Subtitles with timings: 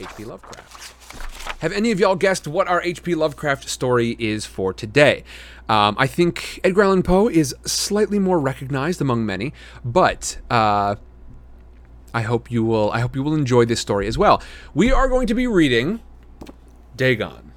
[0.00, 0.24] H.P.
[0.24, 1.60] Lovecraft.
[1.60, 3.14] Have any of y'all guessed what our H.P.
[3.14, 5.24] Lovecraft story is for today?
[5.68, 10.96] Um, I think Edgar Allan Poe is slightly more recognized among many, but uh,
[12.12, 12.90] I hope you will.
[12.92, 14.42] I hope you will enjoy this story as well.
[14.74, 16.00] We are going to be reading
[16.96, 17.52] Dagon.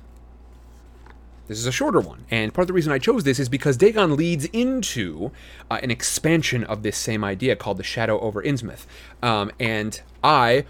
[1.47, 3.77] This is a shorter one, and part of the reason I chose this is because
[3.77, 5.31] Dagon leads into
[5.71, 8.85] uh, an expansion of this same idea called the Shadow over Innsmouth,
[9.23, 10.65] um, and I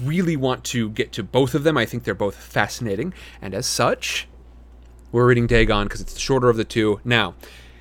[0.00, 1.76] really want to get to both of them.
[1.76, 4.28] I think they're both fascinating, and as such,
[5.12, 7.00] we're reading Dagon because it's the shorter of the two.
[7.04, 7.34] Now,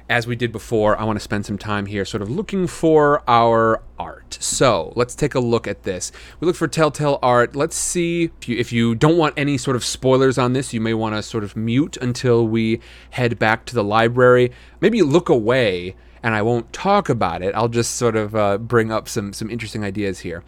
[0.10, 3.24] as we did before, I want to spend some time here sort of looking for
[3.28, 4.38] our art.
[4.40, 6.12] So let's take a look at this.
[6.40, 7.56] We look for Telltale art.
[7.56, 10.82] Let's see if you, if you don't want any sort of spoilers on this, you
[10.82, 14.52] may want to sort of mute until we head back to the library.
[14.82, 17.56] Maybe look away and I won't talk about it.
[17.56, 20.44] I'll just sort of uh, bring up some, some interesting ideas here.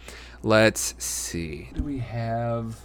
[0.46, 1.70] Let's see.
[1.72, 2.76] What do we have?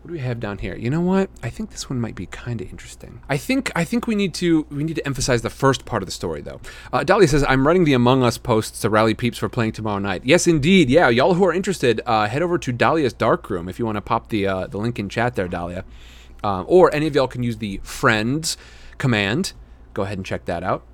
[0.00, 0.74] What do we have down here?
[0.74, 1.28] You know what?
[1.42, 3.20] I think this one might be kind of interesting.
[3.28, 6.06] I think I think we need to we need to emphasize the first part of
[6.06, 6.62] the story though.
[6.94, 9.98] Uh, Dahlia says I'm writing the Among Us posts to rally peeps for playing tomorrow
[9.98, 10.22] night.
[10.24, 10.88] Yes, indeed.
[10.88, 13.96] Yeah, y'all who are interested, uh, head over to Dahlia's dark room if you want
[13.96, 15.84] to pop the uh, the link in chat there, Dahlia.
[16.42, 18.56] Um, or any of y'all can use the friends
[18.96, 19.52] command.
[19.92, 20.86] Go ahead and check that out.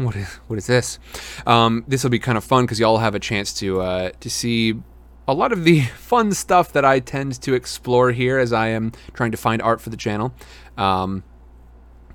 [0.06, 0.98] What is what is this?
[1.46, 4.30] Um, this will be kind of fun because y'all have a chance to uh, to
[4.30, 4.80] see
[5.28, 8.92] a lot of the fun stuff that I tend to explore here as I am
[9.12, 10.34] trying to find art for the channel.
[10.78, 11.22] Um,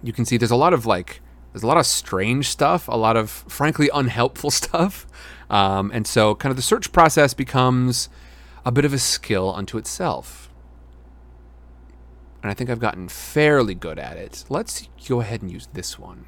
[0.02, 1.22] you can see there's a lot of like
[1.54, 5.06] there's a lot of strange stuff, a lot of frankly unhelpful stuff,
[5.52, 8.10] um, and so kind of the search process becomes
[8.66, 10.52] a bit of a skill unto itself.
[12.42, 14.44] And I think I've gotten fairly good at it.
[14.50, 16.26] Let's go ahead and use this one.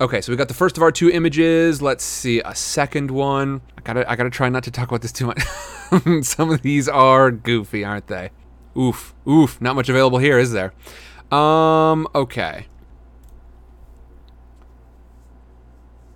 [0.00, 1.82] Okay, so we got the first of our two images.
[1.82, 3.62] Let's see a second one.
[3.76, 5.42] I gotta, I gotta try not to talk about this too much.
[6.24, 8.30] Some of these are goofy, aren't they?
[8.76, 9.60] Oof, oof.
[9.60, 10.72] Not much available here, is there?
[11.32, 12.66] Um, okay.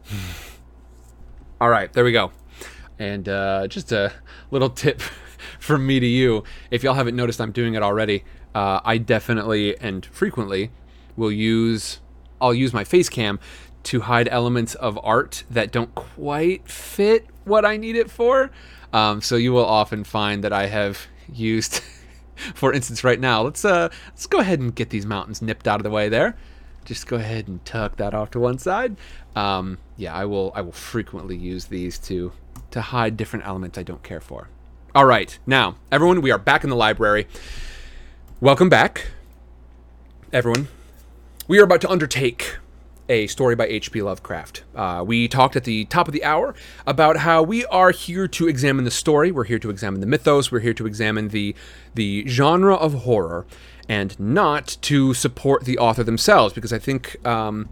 [1.61, 2.31] All right, there we go.
[3.01, 4.13] And uh, just a
[4.53, 5.01] little tip
[5.59, 6.45] from me to you.
[6.71, 8.23] If y'all haven't noticed, I'm doing it already.
[8.55, 10.71] Uh, I definitely and frequently
[11.17, 11.99] will use
[12.41, 13.39] I'll use my face cam
[13.85, 18.51] to hide elements of art that don't quite fit what I need it for.
[18.93, 21.81] Um, so you will often find that I have used,
[22.55, 23.43] for instance, right now.
[23.43, 26.37] Let's uh, let's go ahead and get these mountains nipped out of the way there.
[26.85, 28.97] Just go ahead and tuck that off to one side.
[29.37, 30.53] Um, yeah, I will.
[30.55, 32.33] I will frequently use these to
[32.71, 34.49] to hide different elements I don't care for.
[34.95, 37.27] All right, now everyone, we are back in the library.
[38.41, 39.13] Welcome back,
[40.33, 40.69] everyone.
[41.49, 42.57] We are about to undertake
[43.13, 44.01] a story by H.P.
[44.01, 44.65] Lovecraft.
[44.75, 46.55] Uh, we talked at the top of the hour
[46.87, 49.31] about how we are here to examine the story.
[49.31, 50.51] We're here to examine the mythos.
[50.51, 51.55] We're here to examine the
[51.95, 53.47] the genre of horror,
[53.87, 57.69] and not to support the author themselves, because I think um,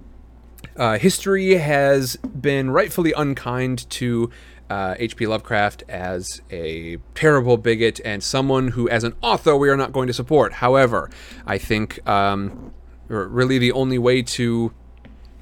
[0.77, 4.31] uh, history has been rightfully unkind to.
[4.69, 5.27] Uh, H.P.
[5.27, 10.07] Lovecraft as a terrible bigot and someone who, as an author, we are not going
[10.07, 10.53] to support.
[10.53, 11.11] However,
[11.45, 12.72] I think um,
[13.09, 14.72] really the only way to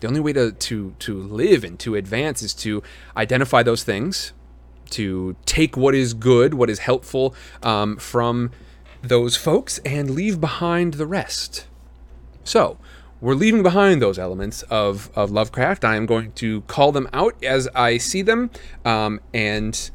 [0.01, 2.83] the only way to, to, to live and to advance is to
[3.17, 4.33] identify those things,
[4.91, 8.51] to take what is good, what is helpful um, from
[9.03, 11.67] those folks, and leave behind the rest.
[12.45, 12.79] So,
[13.21, 15.85] we're leaving behind those elements of, of Lovecraft.
[15.85, 18.51] I am going to call them out as I see them.
[18.85, 19.91] Um, and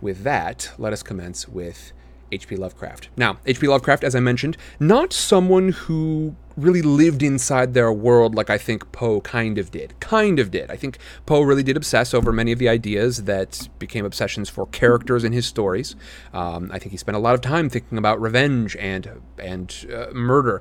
[0.00, 1.92] with that, let us commence with
[2.32, 2.56] H.P.
[2.56, 3.10] Lovecraft.
[3.16, 3.68] Now, H.P.
[3.68, 8.92] Lovecraft, as I mentioned, not someone who really lived inside their world like I think
[8.92, 9.98] Poe kind of did.
[10.00, 10.70] Kind of did.
[10.70, 14.66] I think Poe really did obsess over many of the ideas that became obsessions for
[14.66, 15.96] characters in his stories.
[16.32, 20.06] Um, I think he spent a lot of time thinking about revenge and and uh,
[20.12, 20.60] murder.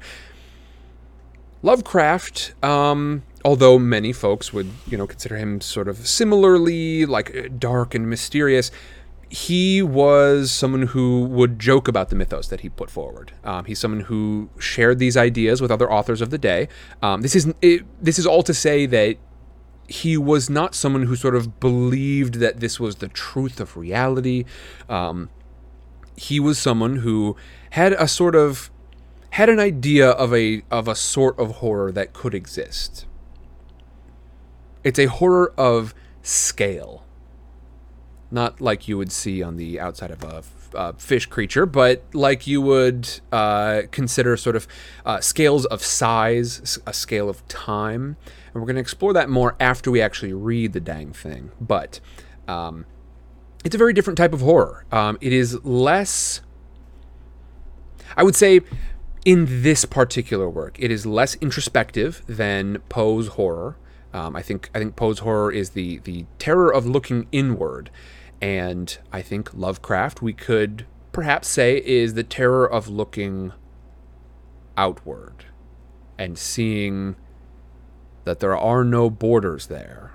[1.64, 7.94] Lovecraft, um, although many folks would you know consider him sort of similarly like dark
[7.94, 8.72] and mysterious
[9.32, 13.32] he was someone who would joke about the mythos that he put forward.
[13.46, 16.68] Um, he's someone who shared these ideas with other authors of the day.
[17.02, 19.16] Um, this is it, this is all to say that
[19.88, 24.44] he was not someone who sort of believed that this was the truth of reality.
[24.90, 25.30] Um,
[26.18, 27.38] he was someone who
[27.70, 28.70] had a sort of
[29.30, 33.06] had an idea of a of a sort of horror that could exist.
[34.84, 37.06] It's a horror of scale
[38.32, 40.44] not like you would see on the outside of a,
[40.98, 44.70] fish creature, but like you would uh, consider sort of
[45.06, 48.16] uh, scales of size, a scale of time.
[48.54, 51.52] And we're going to explore that more after we actually read the dang thing.
[51.60, 52.00] But
[52.48, 52.86] um,
[53.66, 54.86] it's a very different type of horror.
[54.94, 56.40] Um, it is less,
[58.16, 58.62] I would say,
[59.26, 63.78] in this particular work, it is less introspective than Poe's horror.
[64.14, 67.90] Um, I think I think Poe's horror is the the terror of looking inward,
[68.42, 73.54] and I think Lovecraft we could perhaps say is the terror of looking
[74.78, 75.46] outward
[76.18, 77.16] and seeing
[78.24, 80.12] that there are no borders there.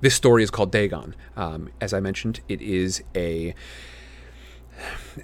[0.00, 1.16] This story is called Dagon.
[1.36, 3.54] Um, as I mentioned, it is a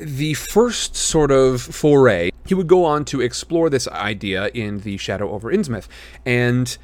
[0.01, 2.31] the first sort of foray.
[2.47, 5.87] He would go on to explore this idea in the Shadow over Innsmouth,
[6.27, 6.77] and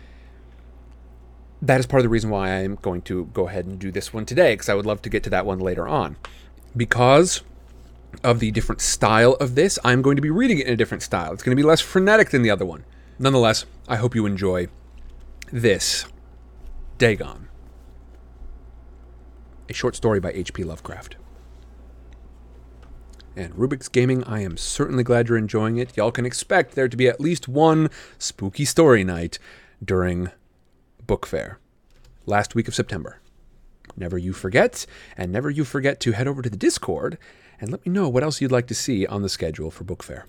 [1.62, 4.12] that is part of the reason why I'm going to go ahead and do this
[4.12, 6.16] one today, because I would love to get to that one later on.
[6.76, 7.42] Because
[8.24, 11.02] of the different style of this, I'm going to be reading it in a different
[11.02, 11.32] style.
[11.32, 12.84] It's going to be less frenetic than the other one.
[13.18, 14.68] Nonetheless, I hope you enjoy
[15.52, 16.06] this
[16.98, 17.48] Dagon,
[19.68, 20.64] a short story by H.P.
[20.64, 21.16] Lovecraft.
[23.36, 25.96] And Rubik's Gaming, I am certainly glad you're enjoying it.
[25.96, 29.38] Y'all can expect there to be at least one spooky story night
[29.82, 30.30] during
[31.10, 31.58] Book Fair,
[32.24, 33.18] last week of September.
[33.96, 34.86] Never you forget,
[35.16, 37.18] and never you forget to head over to the Discord
[37.60, 40.04] and let me know what else you'd like to see on the schedule for Book
[40.04, 40.26] Fair.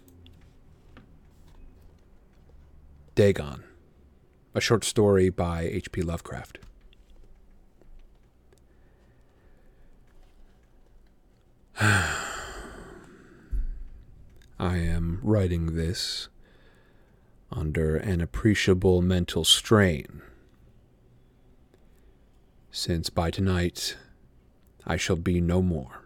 [3.13, 3.63] Dagon,
[4.56, 6.01] a short story by H.P.
[6.01, 6.57] Lovecraft.
[11.80, 12.18] I
[14.60, 16.27] am writing this
[17.51, 20.24] under an appreciable mental strain,
[22.72, 23.98] since by tonight
[24.86, 26.06] I shall be no more.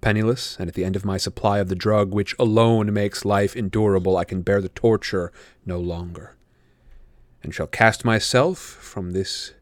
[0.00, 3.54] Penniless, and at the end of my supply of the drug which alone makes life
[3.54, 5.32] endurable, I can bear the torture
[5.64, 6.34] no longer,
[7.42, 9.54] and shall cast myself from this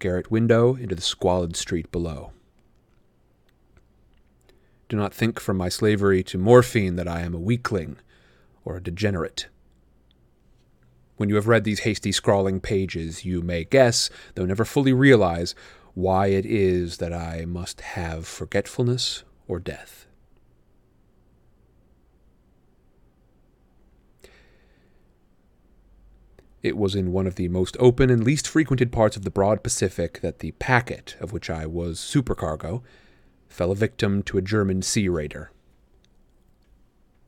[0.00, 2.32] garret window into the squalid street below.
[4.88, 7.96] Do not think from my slavery to morphine that I am a weakling
[8.64, 9.46] or a degenerate.
[11.16, 15.54] When you have read these hasty scrawling pages, you may guess, though never fully realize,
[15.94, 20.06] why it is that I must have forgetfulness or death.
[26.62, 29.62] It was in one of the most open and least frequented parts of the broad
[29.62, 32.82] Pacific that the packet, of which I was supercargo,
[33.48, 35.50] fell a victim to a German sea raider.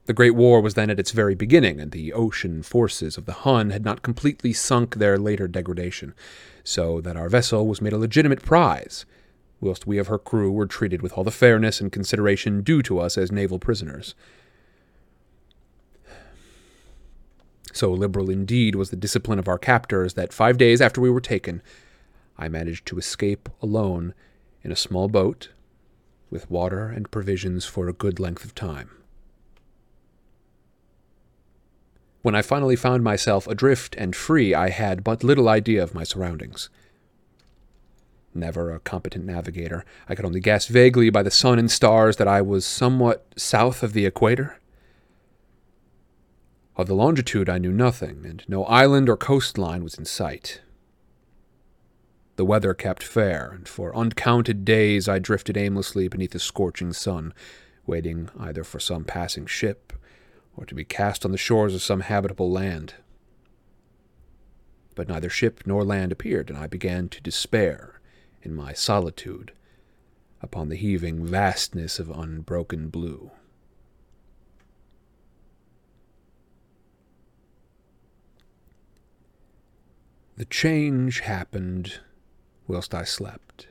[0.09, 3.45] The Great War was then at its very beginning, and the ocean forces of the
[3.45, 6.15] Hun had not completely sunk their later degradation,
[6.65, 9.05] so that our vessel was made a legitimate prize,
[9.61, 12.99] whilst we of her crew were treated with all the fairness and consideration due to
[12.99, 14.15] us as naval prisoners.
[17.75, 21.21] So liberal indeed was the discipline of our captors that five days after we were
[21.21, 21.61] taken,
[22.39, 24.15] I managed to escape alone
[24.65, 25.51] in a small boat
[26.31, 28.98] with water and provisions for a good length of time.
[32.29, 36.05] When I finally found myself adrift and free, I had but little idea of my
[36.05, 36.69] surroundings.
[38.35, 42.29] Never a competent navigator, I could only guess vaguely by the sun and stars that
[42.29, 44.61] I was somewhat south of the equator.
[46.77, 50.61] Of the longitude I knew nothing, and no island or coastline was in sight.
[52.37, 57.33] The weather kept fair, and for uncounted days I drifted aimlessly beneath the scorching sun,
[57.87, 59.88] waiting either for some passing ship
[60.59, 62.95] or to be cast on the shores of some habitable land.
[64.97, 68.01] But neither ship nor land appeared, and I began to despair
[68.43, 69.53] in my solitude
[70.43, 73.31] upon the heaving vastness of unbroken blue.
[80.37, 82.01] The change happened
[82.67, 83.68] whilst I slept.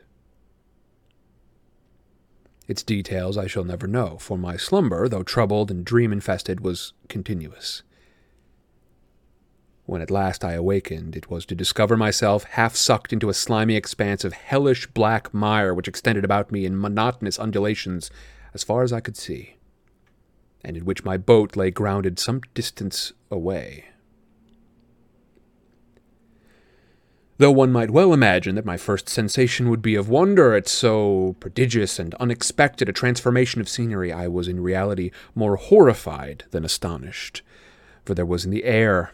[2.67, 6.93] Its details I shall never know, for my slumber, though troubled and dream infested, was
[7.07, 7.81] continuous.
[9.86, 13.77] When at last I awakened, it was to discover myself half sucked into a slimy
[13.77, 18.12] expanse of hellish black mire which extended about me in monotonous undulations
[18.53, 19.55] as far as I could see,
[20.62, 23.86] and in which my boat lay grounded some distance away.
[27.39, 31.36] Though one might well imagine that my first sensation would be of wonder at so
[31.39, 37.44] prodigious and unexpected a transformation of scenery, I was in reality more horrified than astonished,
[38.06, 39.12] for there was in the air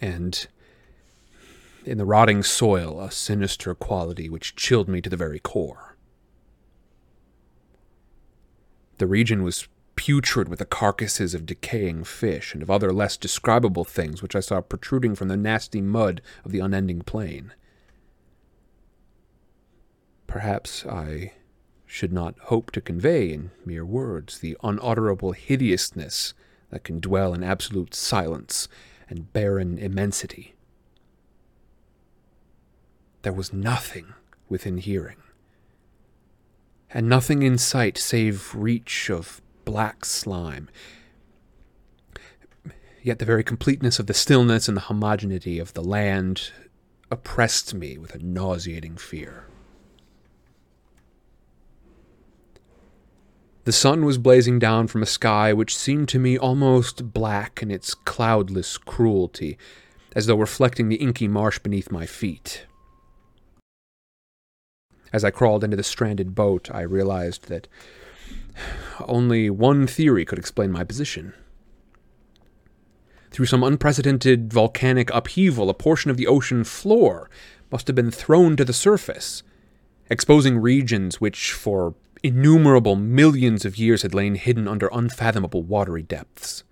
[0.00, 0.46] and
[1.84, 5.96] in the rotting soil a sinister quality which chilled me to the very core.
[8.96, 9.68] The region was
[10.00, 14.40] putrid with the carcasses of decaying fish and of other less describable things which I
[14.40, 17.52] saw protruding from the nasty mud of the unending plain.
[20.26, 21.34] Perhaps I
[21.84, 26.32] should not hope to convey in mere words the unutterable hideousness
[26.70, 28.68] that can dwell in absolute silence
[29.10, 30.54] and barren immensity.
[33.20, 34.14] There was nothing
[34.48, 35.18] within hearing,
[36.88, 40.68] and nothing in sight save reach of black slime.
[43.02, 46.52] Yet the very completeness of the stillness and the homogeneity of the land
[47.10, 49.46] oppressed me with a nauseating fear.
[53.64, 57.70] The sun was blazing down from a sky which seemed to me almost black in
[57.70, 59.58] its cloudless cruelty,
[60.16, 62.66] as though reflecting the inky marsh beneath my feet.
[65.12, 67.68] As I crawled into the stranded boat, I realized that
[69.06, 71.32] only one theory could explain my position.
[73.30, 77.30] Through some unprecedented volcanic upheaval, a portion of the ocean floor
[77.70, 79.42] must have been thrown to the surface,
[80.08, 86.64] exposing regions which, for innumerable millions of years, had lain hidden under unfathomable watery depths.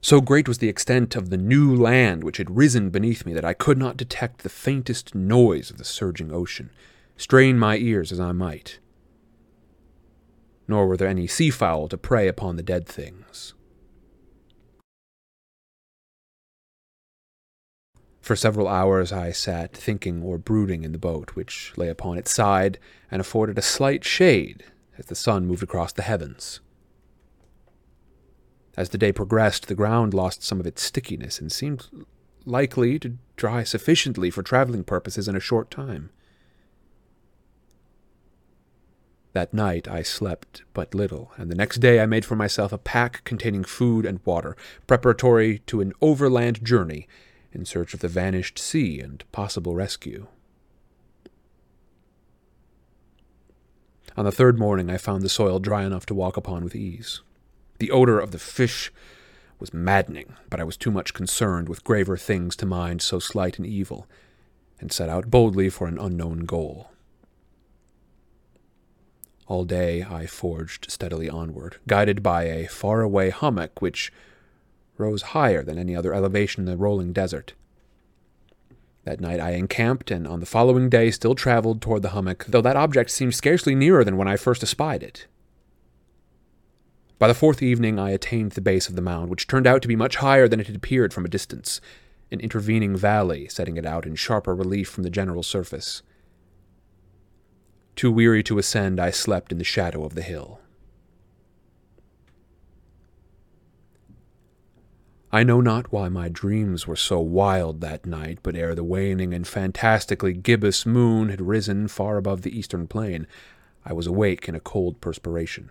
[0.00, 3.44] So great was the extent of the new land which had risen beneath me that
[3.44, 6.70] I could not detect the faintest noise of the surging ocean,
[7.16, 8.78] strain my ears as I might.
[10.68, 13.54] Nor were there any sea fowl to prey upon the dead things.
[18.20, 22.34] For several hours I sat thinking or brooding in the boat, which lay upon its
[22.34, 24.64] side and afforded a slight shade
[24.98, 26.58] as the sun moved across the heavens.
[28.76, 31.86] As the day progressed, the ground lost some of its stickiness and seemed
[32.44, 36.10] likely to dry sufficiently for traveling purposes in a short time.
[39.36, 42.78] That night I slept but little, and the next day I made for myself a
[42.78, 47.06] pack containing food and water, preparatory to an overland journey
[47.52, 50.28] in search of the vanished sea and possible rescue.
[54.16, 57.20] On the third morning, I found the soil dry enough to walk upon with ease.
[57.78, 58.90] The odor of the fish
[59.58, 63.58] was maddening, but I was too much concerned with graver things to mind so slight
[63.58, 64.06] an evil,
[64.80, 66.90] and set out boldly for an unknown goal.
[69.46, 74.12] All day I forged steadily onward, guided by a far-away hummock which
[74.98, 77.54] rose higher than any other elevation in the rolling desert.
[79.04, 82.60] That night I encamped, and on the following day still traveled toward the hummock, though
[82.62, 85.28] that object seemed scarcely nearer than when I first espied it.
[87.20, 89.88] By the fourth evening I attained the base of the mound, which turned out to
[89.88, 91.80] be much higher than it had appeared from a distance,
[92.32, 96.02] an intervening valley setting it out in sharper relief from the general surface.
[97.96, 100.60] Too weary to ascend, I slept in the shadow of the hill.
[105.32, 109.34] I know not why my dreams were so wild that night, but ere the waning
[109.34, 113.26] and fantastically gibbous moon had risen far above the eastern plain,
[113.84, 115.70] I was awake in a cold perspiration,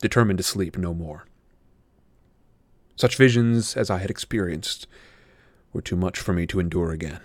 [0.00, 1.26] determined to sleep no more.
[2.96, 4.86] Such visions as I had experienced
[5.72, 7.20] were too much for me to endure again.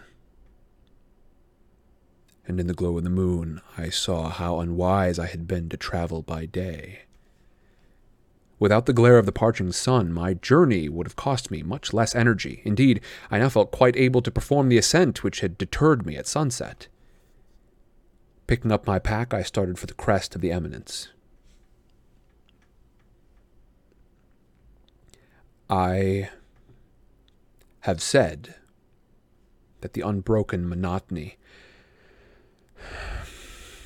[2.49, 5.77] And in the glow of the moon, I saw how unwise I had been to
[5.77, 7.01] travel by day.
[8.57, 12.15] Without the glare of the parching sun, my journey would have cost me much less
[12.15, 12.63] energy.
[12.65, 16.25] Indeed, I now felt quite able to perform the ascent which had deterred me at
[16.25, 16.87] sunset.
[18.47, 21.09] Picking up my pack, I started for the crest of the eminence.
[25.69, 26.31] I
[27.81, 28.55] have said
[29.81, 31.37] that the unbroken monotony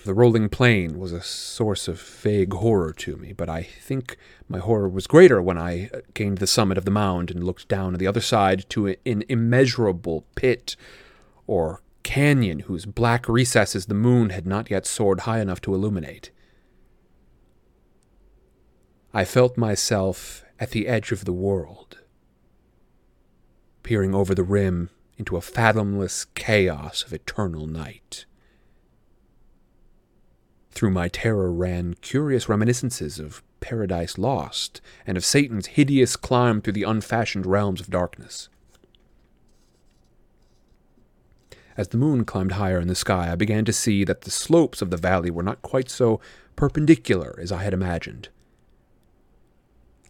[0.06, 4.18] the rolling plain was a source of vague horror to me, but I think
[4.50, 7.68] my horror was greater when I uh, gained the summit of the mound and looked
[7.70, 10.76] down on the other side to an immeasurable pit
[11.48, 16.32] or canyon whose black recesses the moon had not yet soared high enough to illuminate.
[19.14, 22.00] I felt myself at the edge of the world,
[23.84, 28.26] peering over the rim into a fathomless chaos of eternal night.
[30.74, 36.74] Through my terror ran curious reminiscences of Paradise Lost and of Satan's hideous climb through
[36.74, 38.50] the unfashioned realms of darkness.
[41.78, 44.82] As the moon climbed higher in the sky, I began to see that the slopes
[44.82, 46.20] of the valley were not quite so
[46.56, 48.30] perpendicular as I had imagined.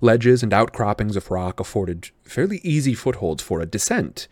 [0.01, 4.27] Ledges and outcroppings of rock afforded fairly easy footholds for a descent,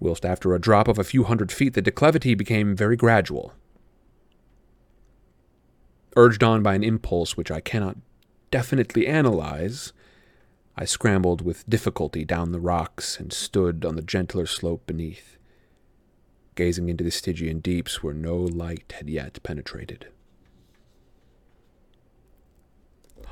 [0.00, 3.52] whilst after a drop of a few hundred feet the declivity became very gradual
[6.16, 7.96] urged on by an impulse which I cannot
[8.50, 9.92] definitely analyze,
[10.76, 15.36] I scrambled with difficulty down the rocks and stood on the gentler slope beneath,
[16.54, 20.08] gazing into the Stygian deeps where no light had yet penetrated.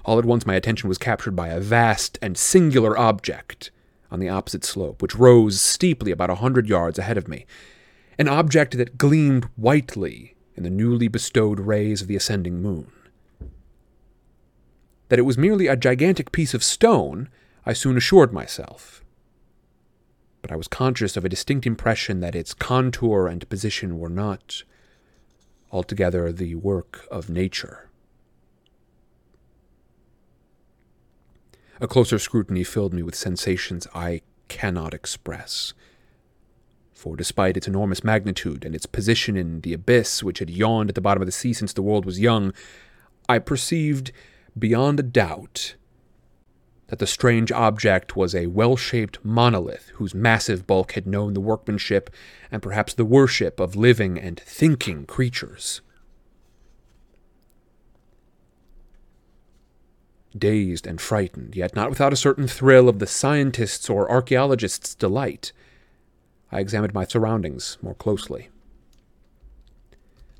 [0.04, 3.70] All at once, my attention was captured by a vast and singular object
[4.10, 7.46] on the opposite slope, which rose steeply about a hundred yards ahead of me.
[8.18, 12.90] An object that gleamed whitely in the newly bestowed rays of the ascending moon.
[15.08, 17.28] That it was merely a gigantic piece of stone,
[17.66, 19.02] I soon assured myself.
[20.42, 24.62] But I was conscious of a distinct impression that its contour and position were not
[25.72, 27.88] altogether the work of nature.
[31.80, 35.74] A closer scrutiny filled me with sensations I cannot express.
[37.04, 40.94] For despite its enormous magnitude and its position in the abyss which had yawned at
[40.94, 42.54] the bottom of the sea since the world was young,
[43.28, 44.10] I perceived
[44.58, 45.74] beyond a doubt
[46.86, 51.42] that the strange object was a well shaped monolith whose massive bulk had known the
[51.42, 52.08] workmanship
[52.50, 55.82] and perhaps the worship of living and thinking creatures.
[60.36, 65.52] dazed and frightened, yet not without a certain thrill of the scientist's or archaeologist's delight.
[66.54, 68.48] I examined my surroundings more closely.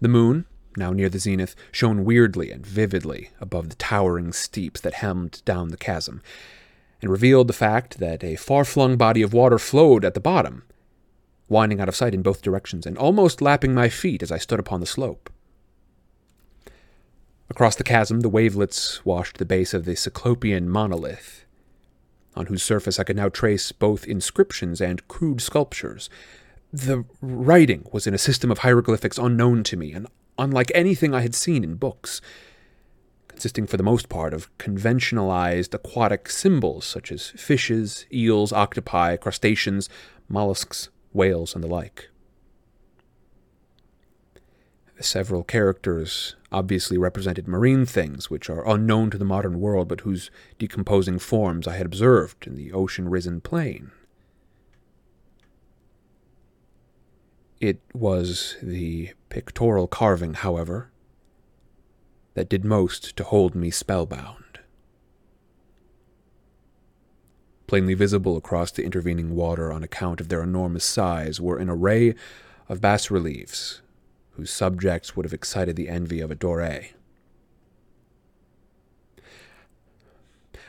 [0.00, 4.94] The moon, now near the zenith, shone weirdly and vividly above the towering steeps that
[4.94, 6.23] hemmed down the chasm,
[7.02, 10.62] and revealed the fact that a far flung body of water flowed at the bottom,
[11.49, 14.61] winding out of sight in both directions and almost lapping my feet as I stood
[14.61, 15.30] upon the slope.
[17.50, 21.44] Across the chasm, the wavelets washed the base of the Cyclopean monolith,
[22.37, 26.11] on whose surface I could now trace both inscriptions and crude sculptures.
[26.73, 30.07] The writing was in a system of hieroglyphics unknown to me, and
[30.38, 32.21] unlike anything I had seen in books,
[33.29, 39.88] consisting for the most part of conventionalized aquatic symbols such as fishes, eels, octopi, crustaceans,
[40.29, 42.09] mollusks, whales, and the like.
[45.01, 50.31] Several characters obviously represented marine things which are unknown to the modern world but whose
[50.59, 53.90] decomposing forms I had observed in the ocean risen plain.
[57.61, 60.90] It was the pictorial carving, however,
[62.35, 64.61] that did most to hold me spellbound.
[67.66, 72.14] Plainly visible across the intervening water on account of their enormous size were an array
[72.68, 73.81] of bas reliefs
[74.37, 76.88] whose subjects would have excited the envy of a Doré.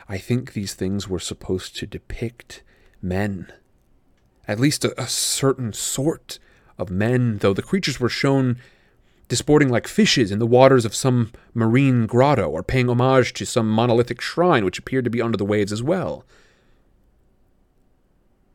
[0.08, 2.62] I think these things were supposed to depict
[3.02, 3.52] men,
[4.46, 6.38] at least a, a, certain sort
[6.78, 8.58] of men, though the creatures were shown
[9.28, 13.68] disporting like fishes in the waters of some marine grotto or paying homage to some
[13.68, 16.24] monolithic shrine which appeared to be under the waves as well.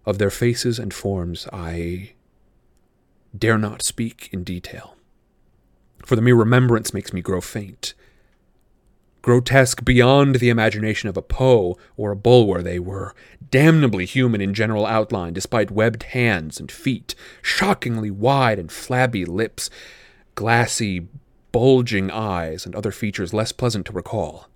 [0.06, 2.14] Of their faces and forms I
[3.38, 4.96] dare not speak in detail
[6.06, 7.94] for the mere remembrance makes me grow faint.
[9.22, 13.14] Grotesque beyond the imagination of a Poe or a Bulwer, they were,
[13.52, 19.70] damnably human in general outline, despite webbed hands and feet, shockingly wide and flabby lips,
[20.34, 21.08] glassy,
[21.52, 24.48] bulging eyes, and other features less pleasant to recall.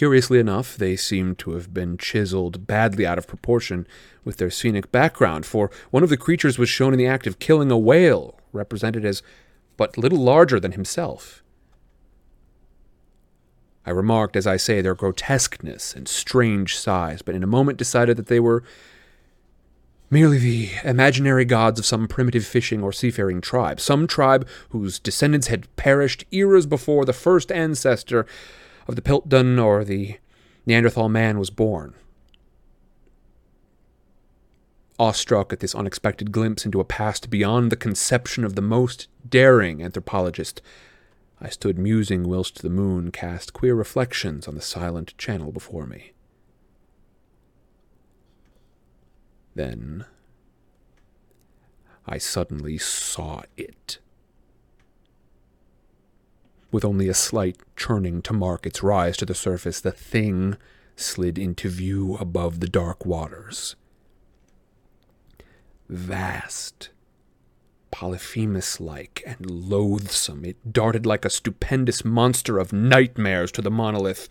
[0.00, 3.86] Curiously enough, they seem to have been chiseled badly out of proportion
[4.24, 7.38] with their scenic background, for one of the creatures was shown in the act of
[7.38, 9.22] killing a whale, represented as
[9.76, 11.42] but little larger than himself.
[13.84, 18.16] I remarked, as I say, their grotesqueness and strange size, but in a moment decided
[18.16, 18.64] that they were
[20.08, 25.48] merely the imaginary gods of some primitive fishing or seafaring tribe, some tribe whose descendants
[25.48, 28.24] had perished eras before the first ancestor
[28.90, 30.18] of the Piltdown or the
[30.66, 31.94] Neanderthal man was born.
[34.98, 39.80] Awestruck at this unexpected glimpse into a past beyond the conception of the most daring
[39.80, 40.60] anthropologist,
[41.40, 46.12] I stood musing whilst the moon cast queer reflections on the silent channel before me.
[49.54, 50.04] Then
[52.06, 54.00] I suddenly saw it
[56.70, 60.56] with only a slight churning to mark its rise to the surface, the thing
[60.96, 63.74] slid into view above the dark waters.
[65.88, 66.90] Vast,
[67.90, 74.28] Polyphemus like, and loathsome, it darted like a stupendous monster of nightmares to the monolith,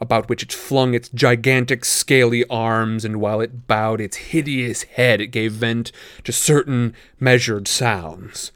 [0.00, 5.20] about which it flung its gigantic scaly arms, and while it bowed its hideous head,
[5.20, 5.92] it gave vent
[6.24, 8.52] to certain measured sounds.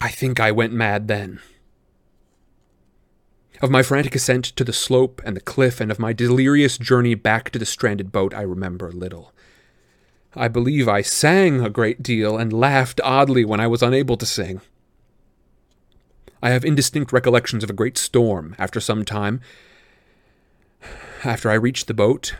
[0.00, 1.40] I think I went mad then
[3.62, 7.14] Of my frantic ascent to the slope and the cliff, and of my delirious journey
[7.14, 9.32] back to the stranded boat, I remember little.
[10.34, 14.26] I believe I sang a great deal and laughed oddly when I was unable to
[14.26, 14.62] sing.
[16.42, 19.40] I have indistinct recollections of a great storm after some time.
[21.22, 22.34] After I reached the boat,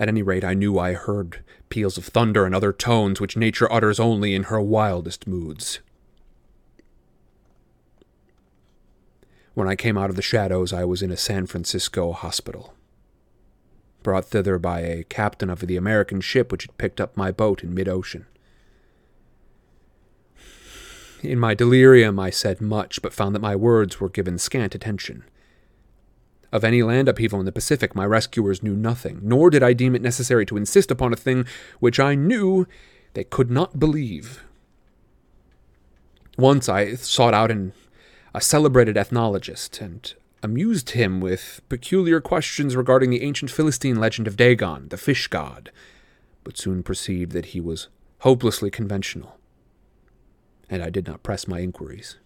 [0.00, 3.72] at any rate, I knew I heard peals of thunder and other tones which nature
[3.72, 5.78] utters only in her wildest moods.
[9.54, 12.74] When I came out of the shadows, I was in a San Francisco hospital,
[14.02, 17.62] brought thither by a captain of the American ship which had picked up my boat
[17.62, 18.26] in mid ocean.
[21.22, 25.24] In my delirium, I said much, but found that my words were given scant attention.
[26.52, 29.94] Of any land upheaval in the Pacific, my rescuers knew nothing, nor did I deem
[29.94, 31.46] it necessary to insist upon a thing
[31.78, 32.66] which I knew
[33.14, 34.44] they could not believe.
[36.36, 37.72] Once I sought out an
[38.34, 44.36] a celebrated ethnologist, and amused him with peculiar questions regarding the ancient Philistine legend of
[44.36, 45.70] Dagon, the fish god,
[46.42, 47.88] but soon perceived that he was
[48.20, 49.38] hopelessly conventional,
[50.68, 52.16] and I did not press my inquiries.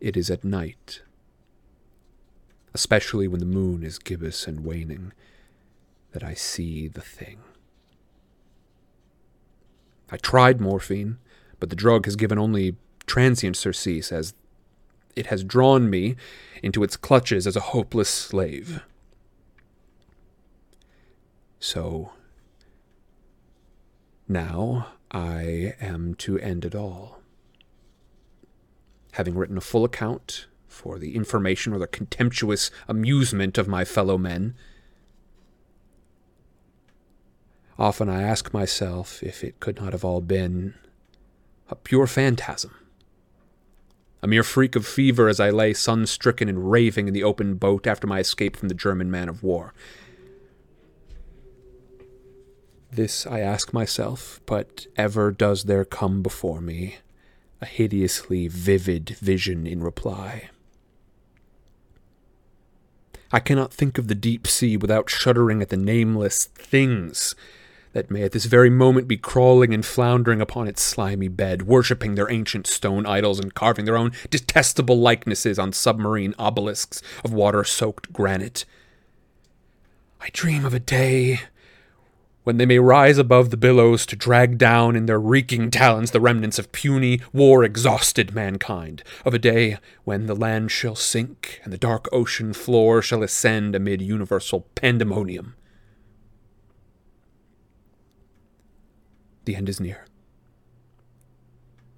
[0.00, 1.00] It is at night,
[2.74, 5.12] especially when the moon is gibbous and waning,
[6.10, 7.38] that I see the thing.
[10.12, 11.16] I tried morphine,
[11.58, 14.34] but the drug has given only transient surcease as
[15.16, 16.16] it has drawn me
[16.62, 18.82] into its clutches as a hopeless slave.
[21.58, 22.12] So
[24.28, 27.22] now I am to end it all.
[29.12, 34.18] Having written a full account for the information or the contemptuous amusement of my fellow
[34.18, 34.54] men,
[37.78, 40.74] Often I ask myself if it could not have all been
[41.68, 42.74] a pure phantasm.
[44.22, 47.56] A mere freak of fever as I lay sun stricken and raving in the open
[47.56, 49.74] boat after my escape from the German man of war.
[52.90, 56.96] This I ask myself, but ever does there come before me
[57.60, 60.50] a hideously vivid vision in reply.
[63.32, 67.34] I cannot think of the deep sea without shuddering at the nameless things
[67.92, 72.14] that may at this very moment be crawling and floundering upon its slimy bed, worshipping
[72.14, 77.64] their ancient stone idols and carving their own detestable likenesses on submarine obelisks of water
[77.64, 78.64] soaked granite.
[80.20, 81.40] I dream of a day
[82.44, 86.20] when they may rise above the billows to drag down in their reeking talons the
[86.20, 91.72] remnants of puny, war exhausted mankind, of a day when the land shall sink and
[91.72, 95.54] the dark ocean floor shall ascend amid universal pandemonium.
[99.44, 100.06] The end is near.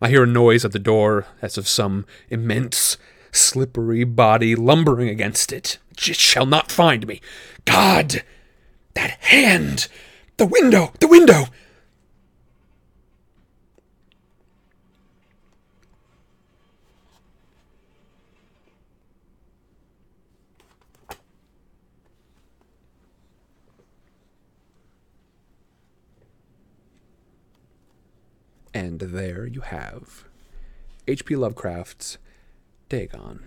[0.00, 2.98] I hear a noise at the door as of some immense,
[3.32, 5.78] slippery body lumbering against it.
[5.92, 7.20] It shall not find me.
[7.64, 8.22] God!
[8.94, 9.88] That hand!
[10.36, 10.92] The window!
[11.00, 11.46] The window!
[28.74, 30.24] And there you have
[31.06, 31.36] H.P.
[31.36, 32.18] Lovecraft's
[32.88, 33.46] Dagon.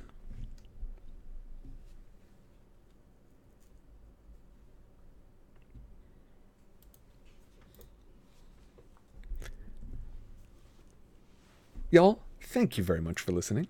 [11.89, 13.67] Y'all, thank you very much for listening.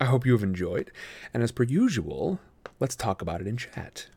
[0.00, 0.90] I hope you have enjoyed.
[1.32, 2.38] And as per usual,
[2.80, 4.08] let's talk about it in chat.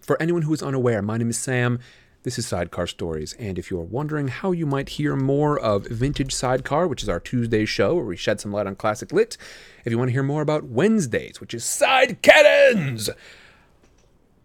[0.00, 1.80] For anyone who is unaware, my name is Sam.
[2.26, 6.34] This is Sidecar Stories, and if you're wondering how you might hear more of Vintage
[6.34, 9.36] Sidecar, which is our Tuesday show where we shed some light on classic lit,
[9.84, 13.10] if you want to hear more about Wednesdays, which is Side Cannons,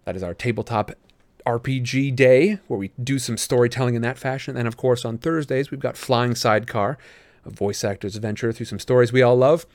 [0.06, 0.92] that is our tabletop
[1.44, 4.56] RPG day where we do some storytelling in that fashion.
[4.56, 7.00] And of course, on Thursdays, we've got Flying Sidecar,
[7.46, 9.66] a voice actor's adventure through some stories we all love.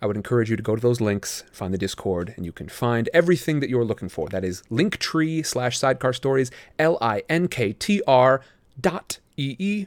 [0.00, 2.68] I would encourage you to go to those links, find the Discord, and you can
[2.68, 4.28] find everything that you're looking for.
[4.28, 8.40] That is linktree slash sidecar stories, L I N K T R
[8.80, 9.86] dot E E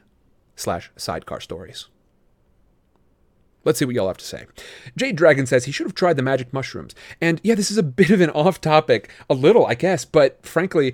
[0.56, 1.88] slash sidecar stories.
[3.64, 4.48] Let's see what y'all have to say.
[4.98, 6.96] Jade Dragon says he should have tried the magic mushrooms.
[7.22, 10.46] And yeah, this is a bit of an off topic, a little, I guess, but
[10.46, 10.94] frankly,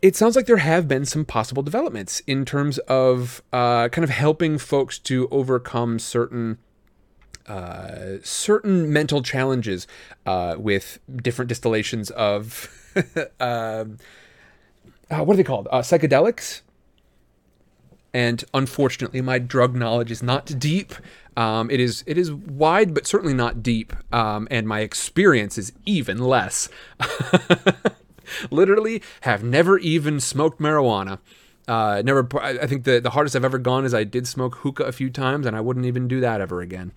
[0.00, 4.10] it sounds like there have been some possible developments in terms of uh, kind of
[4.10, 6.58] helping folks to overcome certain
[7.46, 9.86] uh, certain mental challenges
[10.26, 12.68] uh, with different distillations of
[13.40, 13.98] um,
[15.10, 15.68] uh, what are they called?
[15.70, 16.62] Uh, psychedelics.
[18.14, 20.94] and unfortunately, my drug knowledge is not deep.
[21.36, 25.72] Um, it is it is wide, but certainly not deep, um, and my experience is
[25.86, 26.68] even less.
[28.50, 31.18] Literally, have never even smoked marijuana.
[31.68, 32.28] Uh, never.
[32.40, 35.10] I think the the hardest I've ever gone is I did smoke hookah a few
[35.10, 36.92] times, and I wouldn't even do that ever again.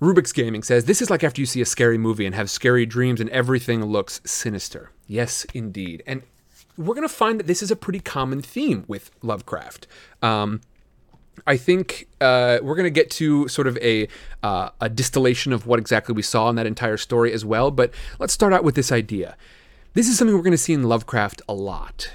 [0.00, 2.84] Rubik's Gaming says this is like after you see a scary movie and have scary
[2.84, 4.90] dreams and everything looks sinister.
[5.06, 6.02] Yes, indeed.
[6.06, 6.22] And
[6.76, 9.86] we're to find that this is a pretty common theme with Lovecraft.
[10.20, 10.60] Um,
[11.46, 14.08] I think uh, we're going to get to sort of a
[14.42, 17.70] uh, a distillation of what exactly we saw in that entire story as well.
[17.70, 19.36] But let's start out with this idea.
[19.94, 22.12] This is something we're going to see in Lovecraft a lot.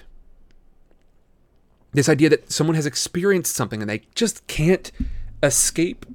[1.94, 4.92] This idea that someone has experienced something and they just can't
[5.44, 6.06] escape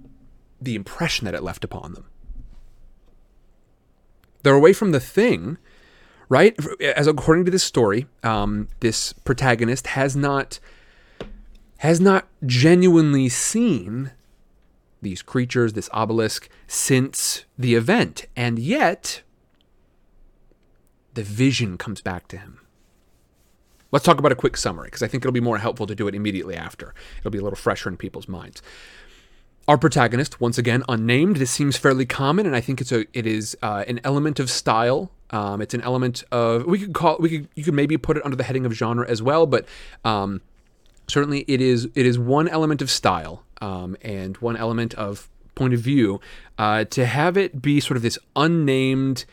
[0.61, 2.07] the impression that it left upon them.
[4.43, 5.59] They're away from the thing,
[6.29, 6.57] right?
[6.81, 10.59] As according to this story, um, this protagonist has not
[11.79, 14.13] has not genuinely seen
[15.03, 19.23] these creatures, this obelisk, since the event, and yet
[21.13, 22.66] the vision comes back to him.
[23.93, 26.09] Let's talk about a quick summary because I think it'll be more helpful to do
[26.09, 26.95] it immediately after.
[27.19, 28.63] It'll be a little fresher in people's minds.
[29.69, 33.27] Our protagonist, once again unnamed, this seems fairly common, and I think it's a it
[33.27, 35.11] is uh, an element of style.
[35.31, 38.25] Um, it's an element of we could call we could you could maybe put it
[38.25, 39.67] under the heading of genre as well, but
[40.05, 40.41] um,
[41.09, 45.75] certainly it is it is one element of style um, and one element of point
[45.75, 46.21] of view
[46.59, 49.25] uh, to have it be sort of this unnamed.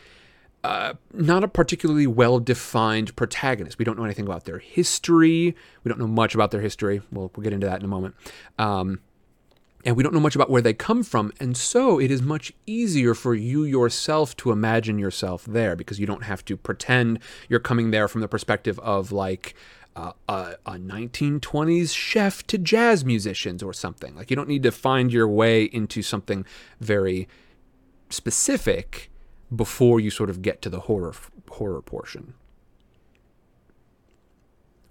[0.64, 3.78] Uh, not a particularly well defined protagonist.
[3.78, 5.54] We don't know anything about their history.
[5.84, 7.02] We don't know much about their history.
[7.12, 8.14] We'll, we'll get into that in a moment.
[8.58, 9.00] Um,
[9.84, 11.34] and we don't know much about where they come from.
[11.38, 16.06] And so it is much easier for you yourself to imagine yourself there because you
[16.06, 17.18] don't have to pretend
[17.50, 19.54] you're coming there from the perspective of like
[19.94, 24.16] uh, a, a 1920s chef to jazz musicians or something.
[24.16, 26.46] Like you don't need to find your way into something
[26.80, 27.28] very
[28.08, 29.10] specific
[29.54, 31.14] before you sort of get to the horror
[31.50, 32.34] horror portion.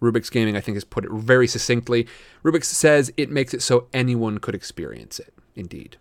[0.02, 2.08] Rubik's Gaming, I think, has put it very succinctly.
[2.43, 5.34] Rubik's says it makes it so anyone could experience it.
[5.56, 5.97] Indeed.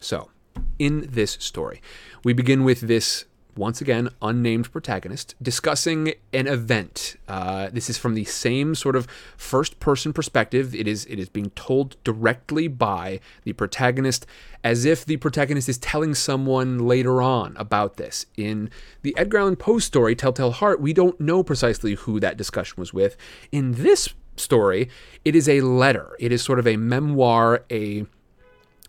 [0.00, 0.30] So,
[0.78, 1.80] in this story,
[2.24, 3.24] we begin with this
[3.56, 7.16] once again, unnamed protagonist, discussing an event.
[7.26, 10.74] Uh, this is from the same sort of first-person perspective.
[10.74, 14.26] It is it is being told directly by the protagonist,
[14.62, 18.26] as if the protagonist is telling someone later on about this.
[18.36, 18.70] In
[19.02, 22.92] the Edgar Allan Poe story, Telltale Heart, we don't know precisely who that discussion was
[22.92, 23.16] with.
[23.52, 24.88] In this story,
[25.24, 26.14] it is a letter.
[26.18, 28.06] It is sort of a memoir, a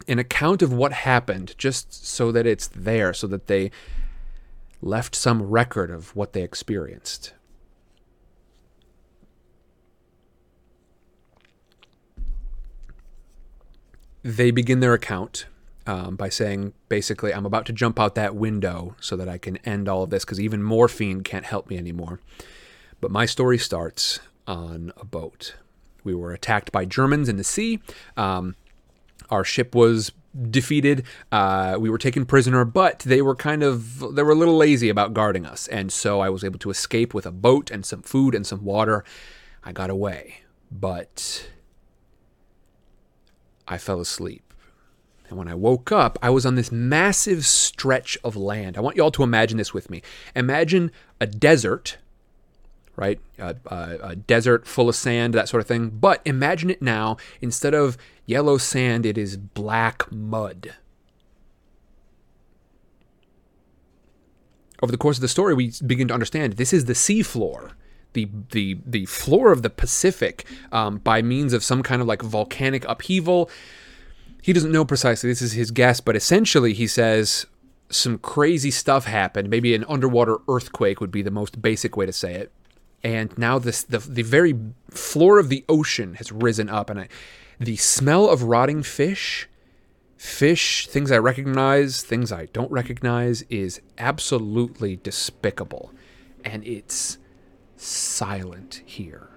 [0.08, 3.71] an account of what happened, just so that it's there, so that they
[4.81, 7.33] left some record of what they experienced.
[14.23, 15.45] They begin their account
[15.85, 19.57] um, by saying, basically, I'm about to jump out that window so that I can
[19.57, 22.19] end all of this because even morphine can't help me anymore.
[22.99, 25.55] But my story starts on a boat.
[26.03, 27.79] We were attacked by Germans in the sea.
[28.17, 28.55] Um,
[29.29, 30.11] our ship was
[30.50, 31.04] defeated.
[31.32, 34.89] Uh, we were taken prisoner, but they were kind of they were a little lazy
[34.89, 38.02] about guarding us, and so I was able to escape with a boat and some
[38.02, 39.04] food and some water.
[39.63, 41.50] I got away, but
[43.67, 44.43] I fell asleep.
[45.30, 48.78] And when I woke up, I was on this massive stretch of land.
[48.78, 50.02] I want you all to imagine this with me.
[50.36, 51.97] Imagine a desert
[52.97, 53.19] right?
[53.38, 55.89] A, a, a, desert full of sand, that sort of thing.
[55.89, 57.17] But imagine it now.
[57.41, 60.75] Instead of yellow sand, it is black mud.
[64.83, 67.71] Over the course of the story, we begin to understand this is the seafloor.
[68.13, 72.21] The, the, the floor of the Pacific um, by means of some kind of like
[72.21, 73.49] volcanic upheaval.
[74.41, 77.47] He doesn't know precisely, this is his guess, but essentially he says
[77.89, 79.49] some crazy stuff happened.
[79.49, 82.51] Maybe an underwater earthquake would be the most basic way to say it
[83.03, 84.55] and now this the the very
[84.89, 87.07] floor of the ocean has risen up, and I,
[87.60, 89.48] the smell of rotting fish,
[90.17, 95.91] fish, things I recognize, things I don't recognize, is absolutely despicable,
[96.43, 97.17] and it's
[97.76, 99.30] silent here.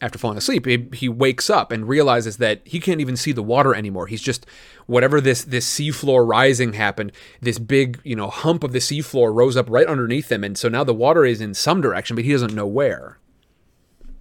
[0.00, 3.42] After falling asleep, he, he, wakes up and realizes that he can't even see the
[3.42, 4.06] water anymore.
[4.06, 4.46] He's just
[4.86, 7.10] whatever this this seafloor rising happened.
[7.40, 10.68] This big you know hump of the seafloor rose up right underneath him, and so
[10.68, 13.18] now the water is in some direction, but he doesn't know where.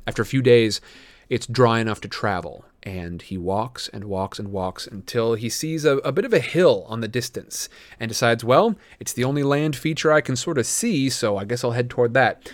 [0.07, 0.81] After a few days,
[1.29, 5.83] it's dry enough to travel, And he walks and walks and walks until he sees
[5.83, 7.67] a, a bit of a hill on the distance
[7.99, 11.43] and decides, well, it's the only land feature I can sort of see, so I
[11.43, 12.49] guess I'll head toward that.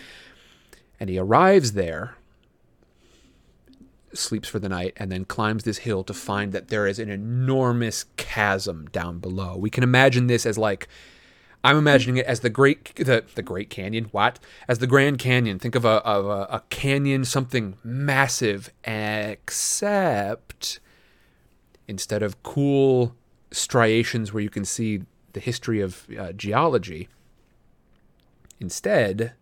[1.00, 2.16] And he arrives there,
[4.14, 7.10] sleeps for the night, and then climbs this hill to find that there is an
[7.10, 9.58] enormous chasm down below.
[9.58, 10.88] We can imagine this as like
[11.64, 14.10] I'm imagining it as the great the the Great Canyon.
[14.12, 14.40] What?
[14.68, 15.60] As the Grand Canyon.
[15.60, 20.80] Think of a of a, a canyon, something massive, except
[21.88, 23.16] instead of cool
[23.52, 27.08] striations where you can see the history of uh, geology,
[28.60, 29.34] instead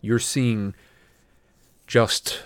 [0.00, 0.74] you're seeing
[1.86, 2.42] just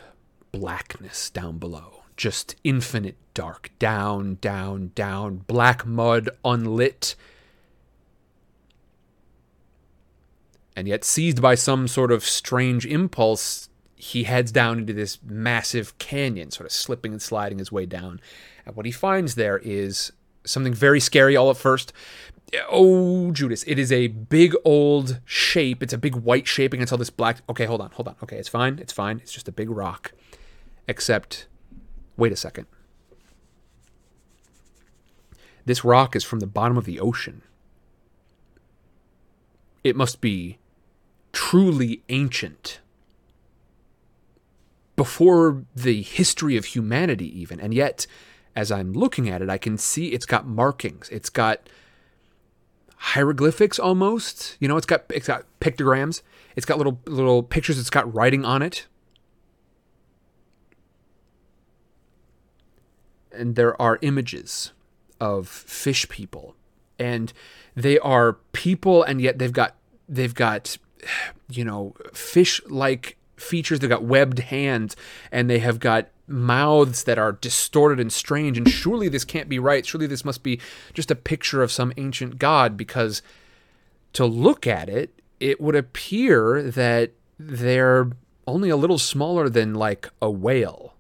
[0.53, 2.03] blackness down below.
[2.17, 3.71] Just infinite dark.
[3.79, 5.45] Down, down, down.
[5.47, 7.15] Black mud, unlit
[10.77, 15.99] and yet seized by some sort of strange impulse he heads down into this massive
[15.99, 18.21] canyon sort of slipping and sliding his way down
[18.65, 20.13] and what he finds there is
[20.45, 21.93] something very scary all at first.
[22.69, 25.83] Oh judas it is a big old shape.
[25.83, 27.43] It's a big white shape against all this black.
[27.49, 28.17] Okay hold on hold on.
[28.23, 29.19] Okay it's fine it's fine.
[29.19, 30.13] It's just a big rock.
[30.89, 31.47] Except
[32.17, 32.67] wait a second.
[35.65, 37.43] This rock is from the bottom of the ocean.
[39.85, 40.59] It must be
[41.33, 42.81] truly ancient.
[44.97, 47.59] Before the history of humanity, even.
[47.59, 48.07] And yet,
[48.57, 51.09] as I'm looking at it, I can see it's got markings.
[51.11, 51.69] It's got
[52.97, 54.57] hieroglyphics almost.
[54.61, 56.23] You know, it's got it's got pictograms.
[56.57, 57.79] It's got little little pictures.
[57.79, 58.87] It's got writing on it.
[63.33, 64.73] And there are images
[65.21, 66.57] of fish people.
[66.99, 67.33] And
[67.75, 69.77] they are people and yet they've got
[70.09, 70.77] they've got
[71.49, 73.81] you know, fish like features.
[73.81, 74.97] They've got webbed hands
[75.31, 78.57] and they have got mouths that are distorted and strange.
[78.59, 79.85] And surely this can't be right.
[79.85, 80.61] Surely this must be
[80.95, 83.23] just a picture of some ancient god because
[84.13, 88.11] to look at it, it would appear that they're
[88.47, 90.95] only a little smaller than like a whale.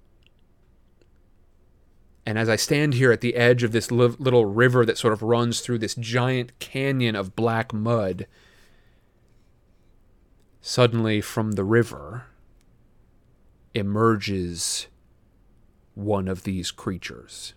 [2.26, 5.22] And as I stand here at the edge of this little river that sort of
[5.22, 8.26] runs through this giant canyon of black mud,
[10.61, 12.26] Suddenly, from the river
[13.74, 14.87] emerges
[15.94, 17.54] one of these creatures.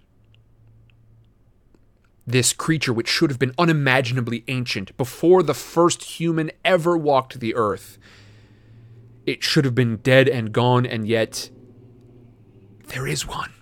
[2.26, 7.54] This creature, which should have been unimaginably ancient before the first human ever walked the
[7.56, 7.98] earth,
[9.26, 11.50] it should have been dead and gone, and yet
[12.88, 13.54] there is one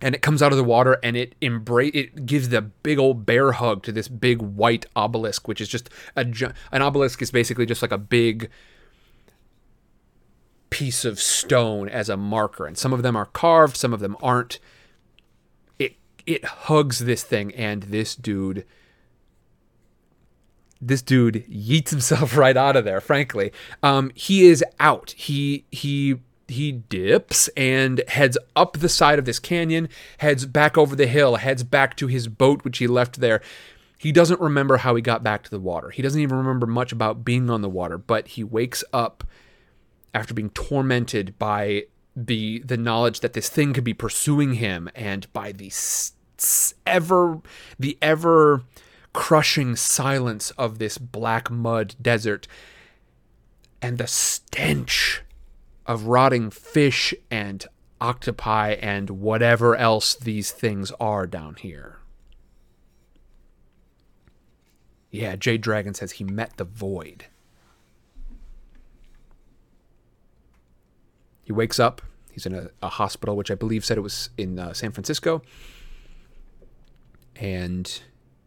[0.00, 3.26] and it comes out of the water and it embrace it gives the big old
[3.26, 6.24] bear hug to this big white obelisk which is just a
[6.72, 8.50] an obelisk is basically just like a big
[10.78, 14.16] piece of stone as a marker and some of them are carved some of them
[14.22, 14.60] aren't
[15.76, 18.64] it it hugs this thing and this dude
[20.80, 23.50] this dude yeets himself right out of there frankly
[23.82, 29.38] um, he is out he he he dips and heads up the side of this
[29.38, 29.86] canyon,
[30.16, 33.42] heads back over the hill, heads back to his boat, which he left there.
[33.98, 35.90] He doesn't remember how he got back to the water.
[35.90, 39.24] He doesn't even remember much about being on the water, but he wakes up
[40.14, 41.84] after being tormented by
[42.16, 45.72] the the knowledge that this thing could be pursuing him and by the
[46.86, 47.40] ever
[47.78, 48.62] the ever
[49.12, 52.46] crushing silence of this black mud desert
[53.80, 55.22] and the stench
[55.86, 57.66] of rotting fish and
[58.00, 61.98] octopi and whatever else these things are down here.
[65.10, 67.26] Yeah, Jade Dragon says he met the void.
[71.48, 72.02] He wakes up.
[72.30, 75.40] He's in a, a hospital, which I believe said it was in uh, San Francisco.
[77.36, 78.02] And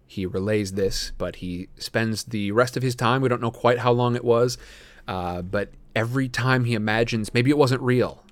[0.05, 3.79] he relays this, but he spends the rest of his time, we don't know quite
[3.79, 4.59] how long it was,
[5.07, 8.23] uh, but every time he imagines maybe it wasn't real,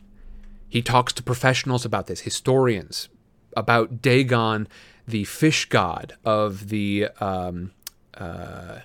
[0.67, 3.09] he talks to professionals about this, historians,
[3.57, 4.67] about Dagon,
[5.07, 7.71] the fish god of the um,
[8.13, 8.81] uh,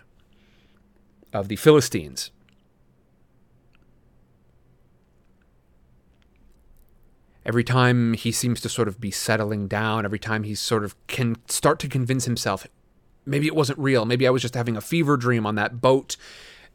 [1.35, 2.31] of the Philistines.
[7.47, 10.95] Every time he seems to sort of be settling down, every time he sort of
[11.07, 12.67] can start to convince himself,
[13.27, 16.17] maybe it wasn't real, maybe I was just having a fever dream on that boat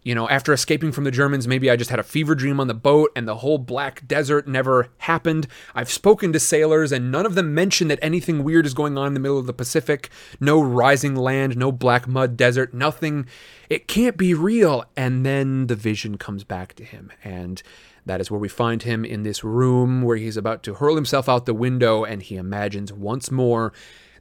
[0.03, 2.67] you know, after escaping from the Germans, maybe I just had a fever dream on
[2.67, 5.47] the boat and the whole black desert never happened.
[5.75, 9.07] I've spoken to sailors and none of them mention that anything weird is going on
[9.07, 10.09] in the middle of the Pacific.
[10.39, 13.25] No rising land, no black mud desert, nothing.
[13.69, 14.85] It can't be real.
[14.95, 17.61] And then the vision comes back to him and
[18.05, 21.27] That is where we find him in this room where he's about to hurl himself
[21.29, 23.73] out the window and he imagines once more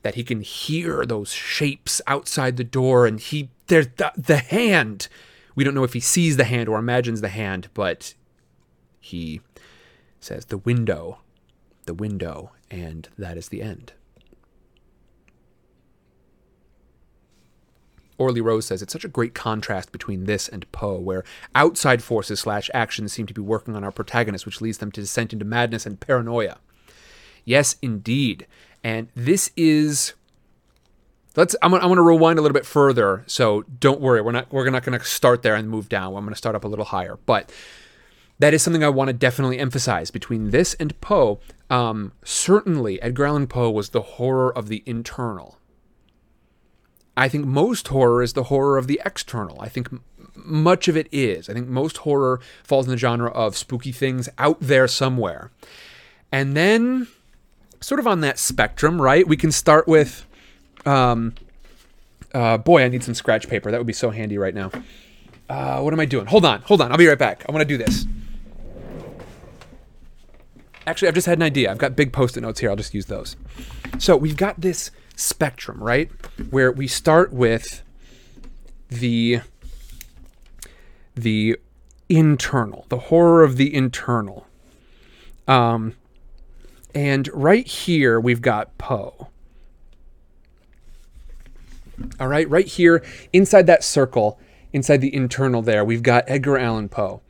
[0.03, 5.09] that he can hear those shapes outside the door and he there's the, the hand.
[5.55, 8.15] We don't know if he sees the hand or imagines the hand, but
[9.01, 9.41] he
[10.21, 11.19] says the window,
[11.87, 13.93] the window, and that is the end.
[18.19, 22.41] Orly Rose says it's such a great contrast between this and Poe, where outside forces
[22.41, 25.45] slash actions seem to be working on our protagonist, which leads them to descent into
[25.45, 26.59] madness and paranoia.
[27.45, 28.47] Yes, indeed.
[28.85, 30.15] And this is
[31.37, 33.25] let's I'm gonna, I'm gonna rewind a little bit further.
[33.27, 36.15] So don't worry, we're not we're not gonna start there and move down.
[36.15, 37.19] I'm gonna start up a little higher.
[37.25, 37.51] But
[38.39, 41.41] that is something I want to definitely emphasize between this and Poe.
[41.71, 45.58] Um, certainly, Edgar Allan Poe was the horror of the internal.
[47.19, 49.61] I think most horror is the horror of the external.
[49.61, 49.89] I think
[50.37, 51.51] much of it is.
[51.51, 55.51] I think most horror falls in the genre of spooky things out there somewhere.
[56.31, 57.09] And then,
[57.81, 59.27] sort of on that spectrum, right?
[59.27, 60.27] We can start with,
[60.87, 61.35] um,
[62.33, 63.73] uh, boy, I need some scratch paper.
[63.73, 64.71] That would be so handy right now.
[65.49, 66.27] Uh, what am I doing?
[66.27, 66.93] Hold on, hold on.
[66.93, 67.45] I'll be right back.
[67.49, 68.07] I want to do this.
[70.87, 71.69] Actually, I've just had an idea.
[71.69, 72.71] I've got big post it notes here.
[72.71, 73.35] I'll just use those.
[73.99, 76.11] So we've got this spectrum, right?
[76.51, 77.83] Where we start with
[78.89, 79.41] the
[81.15, 81.59] the
[82.09, 84.47] internal, the horror of the internal.
[85.47, 85.95] Um
[86.95, 89.29] and right here we've got Poe.
[92.21, 94.39] All right, right here inside that circle,
[94.73, 97.21] inside the internal there, we've got Edgar Allan Poe.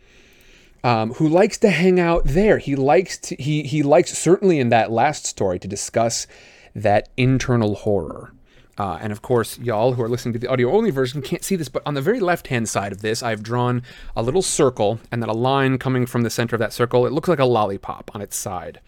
[0.84, 2.58] Um, who likes to hang out there.
[2.58, 6.28] He likes to he he likes certainly in that last story to discuss
[6.74, 8.32] that internal horror.
[8.78, 11.56] Uh, and of course, y'all who are listening to the audio only version can't see
[11.56, 13.82] this, but on the very left hand side of this, I've drawn
[14.14, 17.04] a little circle and then a line coming from the center of that circle.
[17.04, 18.80] It looks like a lollipop on its side.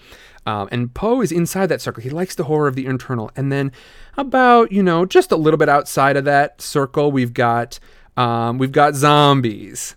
[0.46, 2.02] Um, and Poe is inside that circle.
[2.02, 3.32] He likes the horror of the internal.
[3.34, 3.72] And then
[4.16, 7.80] about, you know, just a little bit outside of that circle, we've got
[8.16, 9.96] um, we've got zombies.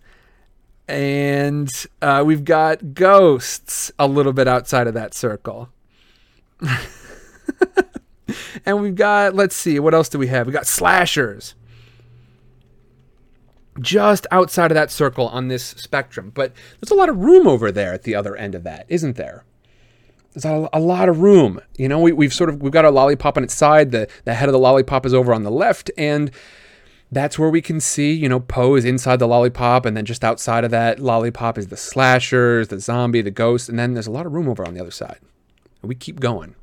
[0.87, 1.69] And
[2.01, 5.69] uh, we've got ghosts a little bit outside of that circle.
[8.65, 10.47] and we've got, let's see, what else do we have?
[10.47, 11.55] We got slashers.
[13.79, 16.31] Just outside of that circle on this spectrum.
[16.33, 19.15] But there's a lot of room over there at the other end of that, isn't
[19.15, 19.43] there?
[20.33, 21.59] There's a, a lot of room.
[21.77, 23.91] You know, we, we've sort of we've got our lollipop on its side.
[23.91, 26.31] The the head of the lollipop is over on the left, and
[27.11, 30.23] that's where we can see, you know, Poe is inside the lollipop, and then just
[30.23, 34.11] outside of that lollipop is the slashers, the zombie, the ghost, and then there's a
[34.11, 35.19] lot of room over on the other side.
[35.81, 36.55] And we keep going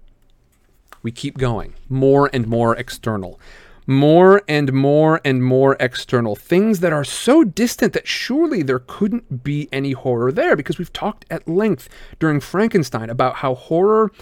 [1.02, 1.74] we keep going.
[1.88, 3.40] More and more external.
[3.86, 6.36] More and more and more external.
[6.36, 10.92] Things that are so distant that surely there couldn't be any horror there because we've
[10.92, 11.88] talked at length
[12.18, 14.12] during Frankenstein about how horror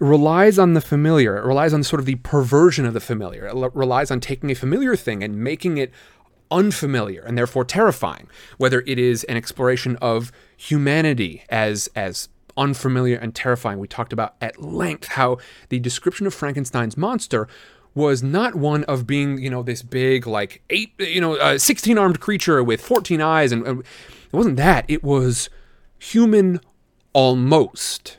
[0.00, 1.36] relies on the familiar.
[1.36, 3.46] It relies on sort of the perversion of the familiar.
[3.46, 5.92] It relies on taking a familiar thing and making it
[6.50, 13.34] unfamiliar and therefore terrifying whether it is an exploration of humanity as as unfamiliar and
[13.34, 13.78] terrifying.
[13.78, 15.38] We talked about at length how
[15.68, 17.48] the description of Frankenstein's monster
[17.94, 21.98] was not one of being, you know, this big, like eight, you know, uh, 16
[21.98, 23.52] armed creature with 14 eyes.
[23.52, 24.84] And, and it wasn't that.
[24.88, 25.50] It was
[25.98, 26.60] human
[27.12, 28.18] almost.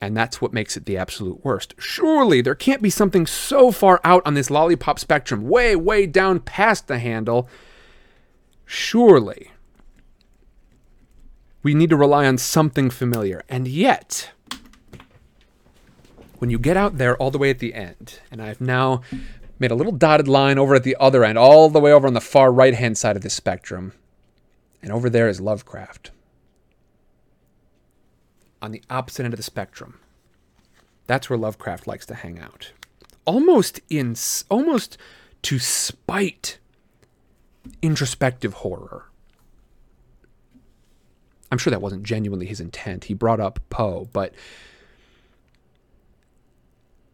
[0.00, 1.74] And that's what makes it the absolute worst.
[1.78, 6.40] Surely there can't be something so far out on this lollipop spectrum, way, way down
[6.40, 7.48] past the handle.
[8.66, 9.50] Surely
[11.64, 13.42] we need to rely on something familiar.
[13.48, 14.30] And yet,
[16.38, 19.00] when you get out there all the way at the end, and I've now
[19.58, 22.12] made a little dotted line over at the other end, all the way over on
[22.12, 23.94] the far right hand side of the spectrum,
[24.82, 26.10] and over there is Lovecraft.
[28.60, 30.00] On the opposite end of the spectrum,
[31.06, 32.72] that's where Lovecraft likes to hang out.
[33.24, 34.16] Almost in
[34.50, 34.98] almost
[35.42, 36.58] to spite
[37.80, 39.06] introspective horror.
[41.54, 43.04] I'm sure that wasn't genuinely his intent.
[43.04, 44.34] He brought up Poe, but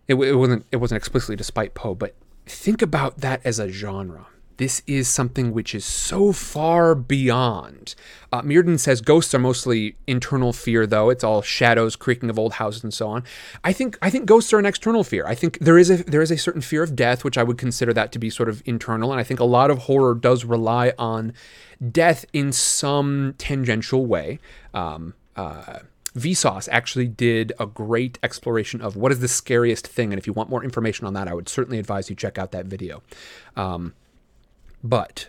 [0.08, 1.94] it, it wasn't it wasn't explicitly despite Poe.
[1.94, 2.14] But
[2.46, 4.28] think about that as a genre.
[4.60, 7.94] This is something which is so far beyond.
[8.30, 8.42] Uh,
[8.76, 11.08] says ghosts are mostly internal fear, though.
[11.08, 13.24] It's all shadows, creaking of old houses, and so on.
[13.64, 15.24] I think I think ghosts are an external fear.
[15.26, 17.56] I think there is a there is a certain fear of death, which I would
[17.56, 19.12] consider that to be sort of internal.
[19.12, 21.32] And I think a lot of horror does rely on
[21.90, 24.40] death in some tangential way.
[24.74, 25.78] Um, uh,
[26.14, 30.34] Vsauce actually did a great exploration of what is the scariest thing, and if you
[30.34, 33.02] want more information on that, I would certainly advise you check out that video.
[33.56, 33.94] Um,
[34.82, 35.28] but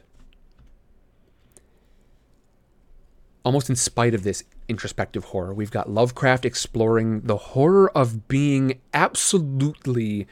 [3.44, 8.80] almost in spite of this introspective horror, we've got Lovecraft exploring the horror of being
[8.94, 10.28] absolutely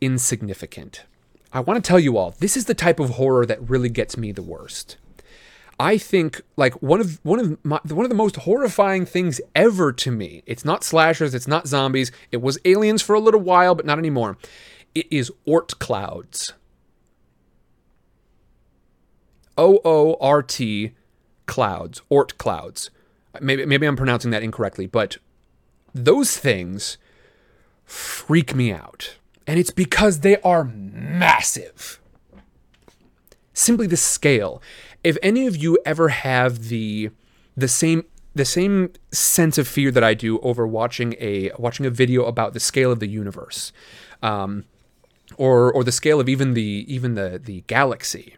[0.00, 1.04] insignificant.
[1.52, 4.16] I want to tell you all, this is the type of horror that really gets
[4.16, 4.96] me the worst.
[5.78, 9.92] I think like one of one of my, one of the most horrifying things ever
[9.92, 10.42] to me.
[10.46, 12.12] It's not slashers, it's not zombies.
[12.30, 14.38] It was aliens for a little while, but not anymore.
[14.94, 16.52] It is Oort clouds.
[19.56, 20.92] O O R T
[21.46, 22.90] clouds, Oort clouds.
[23.40, 25.18] Maybe maybe I'm pronouncing that incorrectly, but
[25.94, 26.98] those things
[27.84, 29.16] freak me out.
[29.46, 32.00] And it's because they are massive.
[33.52, 34.62] Simply the scale.
[35.02, 37.10] If any of you ever have the
[37.56, 41.90] the same the same sense of fear that I do over watching a watching a
[41.90, 43.72] video about the scale of the universe,
[44.22, 44.64] um,
[45.36, 48.36] or or the scale of even the even the the galaxy.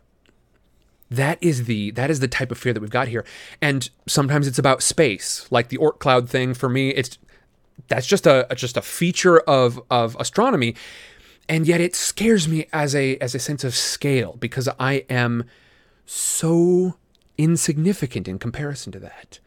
[1.10, 3.24] That is the that is the type of fear that we've got here,
[3.60, 6.52] and sometimes it's about space, like the Oort cloud thing.
[6.52, 7.18] For me, it's
[7.88, 10.74] that's just a just a feature of of astronomy,
[11.48, 15.44] and yet it scares me as a as a sense of scale because I am
[16.06, 16.96] so
[17.38, 19.38] insignificant in comparison to that.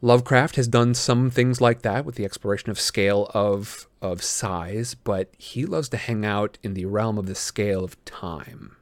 [0.00, 4.94] Lovecraft has done some things like that with the exploration of scale of of size,
[4.94, 8.76] but he loves to hang out in the realm of the scale of time.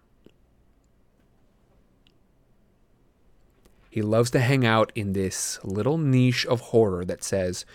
[3.92, 7.66] He loves to hang out in this little niche of horror that says,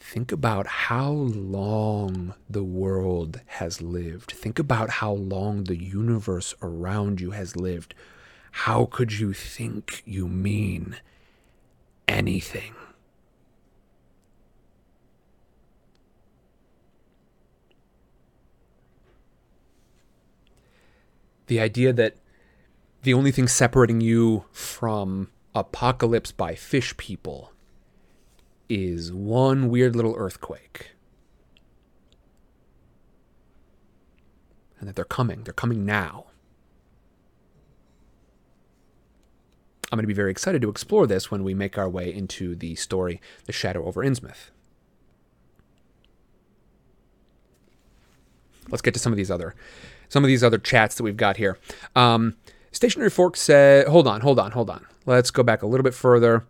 [0.00, 4.32] think about how long the world has lived.
[4.32, 7.94] Think about how long the universe around you has lived.
[8.50, 10.96] How could you think you mean
[12.08, 12.74] anything?
[21.46, 22.16] The idea that
[23.02, 27.52] the only thing separating you from apocalypse by fish people
[28.68, 30.92] is one weird little earthquake.
[34.78, 35.42] And that they're coming.
[35.44, 36.26] They're coming now.
[39.92, 42.54] I'm going to be very excited to explore this when we make our way into
[42.54, 44.50] the story The Shadow over Innsmouth.
[48.70, 49.54] Let's get to some of these other
[50.08, 51.56] some of these other chats that we've got here.
[51.94, 52.36] Um,
[52.72, 54.86] Stationary Fork said, hold on, hold on, hold on.
[55.06, 56.46] Let's go back a little bit further.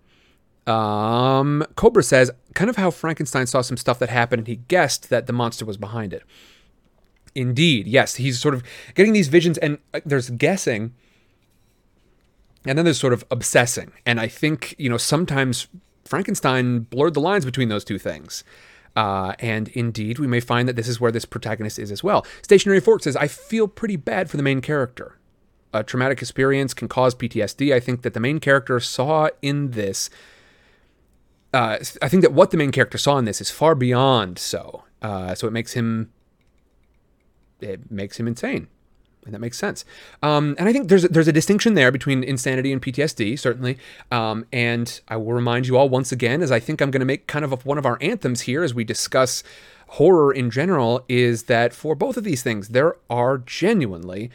[0.66, 5.08] Um, Cobra says, kind of how Frankenstein saw some stuff that happened and he guessed
[5.10, 6.22] that the monster was behind it.
[7.34, 8.16] Indeed, yes.
[8.16, 8.62] He's sort of
[8.94, 10.94] getting these visions, and uh, there's guessing,
[12.66, 13.92] and then there's sort of obsessing.
[14.04, 15.68] And I think, you know, sometimes
[16.04, 18.42] Frankenstein blurred the lines between those two things.
[18.96, 22.26] Uh, and indeed, we may find that this is where this protagonist is as well.
[22.42, 25.16] Stationary Fork says, I feel pretty bad for the main character
[25.72, 27.72] a traumatic experience can cause PTSD.
[27.74, 30.10] I think that the main character saw in this.
[31.52, 34.84] Uh, I think that what the main character saw in this is far beyond so.
[35.02, 36.12] Uh, so it makes him.
[37.60, 38.68] It makes him insane,
[39.24, 39.84] and that makes sense.
[40.22, 43.78] Um, and I think there's a, there's a distinction there between insanity and PTSD, certainly.
[44.10, 47.06] Um, and I will remind you all once again, as I think I'm going to
[47.06, 49.42] make kind of a, one of our anthems here as we discuss
[49.88, 54.30] horror in general, is that for both of these things, there are genuinely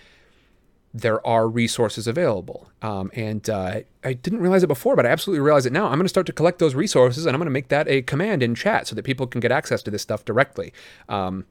[0.95, 2.69] there are resources available.
[2.81, 5.87] Um, and uh, I didn't realize it before, but I absolutely realize it now.
[5.87, 8.01] I'm going to start to collect those resources and I'm going to make that a
[8.01, 10.71] command in chat so that people can get access to this stuff directly.
[11.09, 11.45] Um,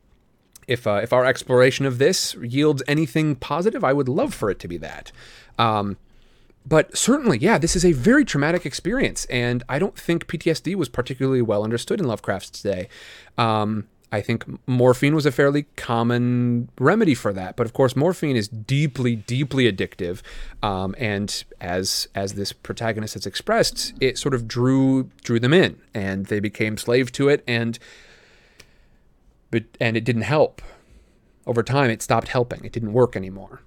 [0.67, 4.59] if, uh, if our exploration of this yields anything positive, I would love for it
[4.61, 5.13] to be that.
[5.59, 5.99] Um,
[6.67, 10.89] but certainly, yeah, this is a very traumatic experience, and I don't think PTSD was
[10.89, 12.89] particularly well understood in Lovecraft's day.
[13.37, 17.57] Um, I think morphine was a fairly common remedy for that.
[17.57, 20.23] But of course, morphine is deeply, deeply addictive,
[20.63, 25.81] um, and as as this protagonist has expressed, it sort of drew drew them in,
[25.93, 27.81] and they became slave to it, and
[29.51, 30.63] but and it didn't help.
[31.45, 32.65] Over time, it stopped helping.
[32.65, 33.63] It didn't work anymore.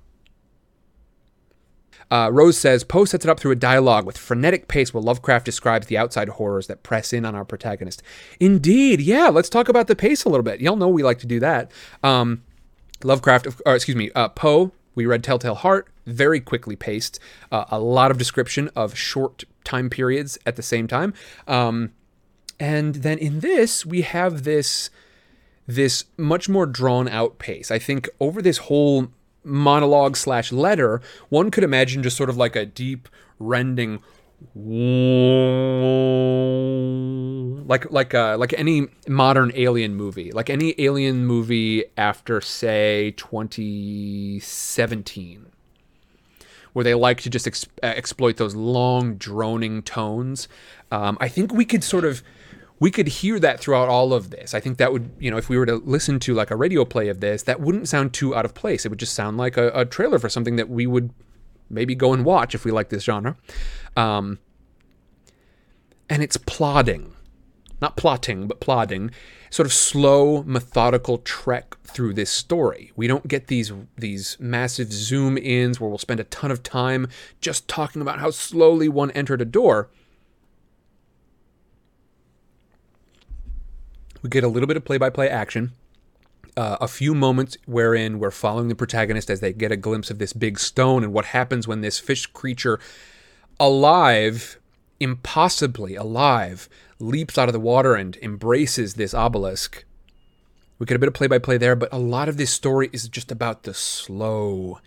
[2.09, 5.45] Uh, Rose says Poe sets it up through a dialogue with frenetic pace while Lovecraft
[5.45, 8.01] describes the outside horrors that press in on our protagonist.
[8.39, 9.27] Indeed, yeah.
[9.27, 10.61] Let's talk about the pace a little bit.
[10.61, 11.71] Y'all know we like to do that.
[12.03, 12.43] Um,
[13.03, 14.71] Lovecraft, or excuse me, uh, Poe.
[14.95, 17.19] We read Telltale Heart, very quickly paced.
[17.51, 21.13] Uh, a lot of description of short time periods at the same time.
[21.47, 21.91] Um,
[22.59, 24.89] and then in this, we have this
[25.67, 27.69] this much more drawn out pace.
[27.69, 29.09] I think over this whole
[29.47, 34.01] monologue slash letter, one could imagine just sort of like a deep rending
[37.67, 45.47] like like uh, like any modern alien movie, like any alien movie after say 2017
[46.73, 50.47] where they like to just ex- uh, exploit those long, droning tones.
[50.91, 52.21] Um, I think we could sort of
[52.79, 54.53] we could hear that throughout all of this.
[54.53, 56.85] I think that would, you know, if we were to listen to like a radio
[56.85, 58.85] play of this, that wouldn't sound too out of place.
[58.85, 61.11] It would just sound like a, a trailer for something that we would
[61.69, 63.35] maybe go and watch if we like this genre.
[63.95, 64.39] Um,
[66.09, 67.13] and it's plodding,
[67.81, 69.11] not plotting, but plodding,
[69.49, 72.91] sort of slow, methodical trek through this story.
[72.95, 77.07] We don't get these these massive zoom ins where we'll spend a ton of time
[77.41, 79.89] just talking about how slowly one entered a door.
[84.21, 85.73] We get a little bit of play by play action.
[86.55, 90.17] Uh, a few moments wherein we're following the protagonist as they get a glimpse of
[90.17, 92.79] this big stone and what happens when this fish creature,
[93.59, 94.59] alive,
[94.99, 96.67] impossibly alive,
[96.99, 99.85] leaps out of the water and embraces this obelisk.
[100.79, 102.89] We get a bit of play by play there, but a lot of this story
[102.91, 104.79] is just about the slow,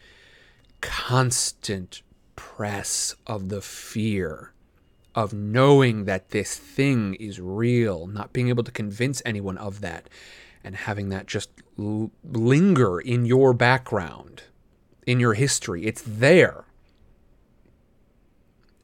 [0.81, 2.03] constant
[2.35, 4.53] press of the fear
[5.15, 10.09] of knowing that this thing is real, not being able to convince anyone of that,
[10.63, 14.45] and having that just l- linger in your background,
[15.07, 15.87] in your history.
[15.87, 16.65] It's there.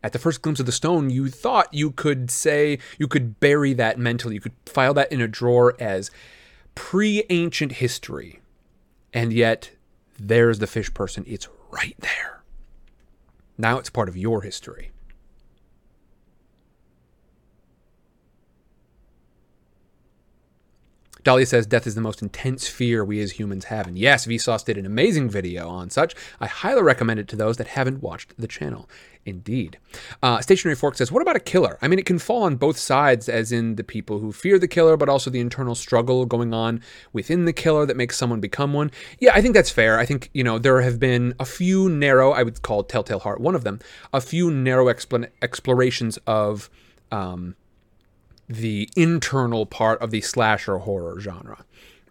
[0.03, 3.73] At the first glimpse of the stone, you thought you could say, you could bury
[3.75, 6.11] that mentally, you could file that in a drawer as
[6.75, 8.41] pre ancient history.
[9.13, 9.73] And yet,
[10.19, 11.25] there's the fish person.
[11.27, 12.43] It's right there.
[13.59, 14.91] Now it's part of your history.
[21.27, 23.89] Dahlia says death is the most intense fear we as humans have.
[23.89, 26.15] And yes, Vsauce did an amazing video on such.
[26.39, 28.89] I highly recommend it to those that haven't watched the channel.
[29.25, 29.77] Indeed.
[30.23, 31.79] Uh, Stationary Fork says, What about a killer?
[31.83, 34.69] I mean, it can fall on both sides, as in the people who fear the
[34.69, 36.81] killer, but also the internal struggle going on
[37.13, 38.93] within the killer that makes someone become one.
[39.19, 39.99] Yeah, I think that's fair.
[39.99, 43.41] I think, you know, there have been a few narrow, I would call Telltale Heart
[43.41, 43.81] one of them,
[44.13, 46.71] a few narrow expl- explorations of.
[47.11, 47.57] Um,
[48.49, 51.65] the internal part of the slasher horror genre.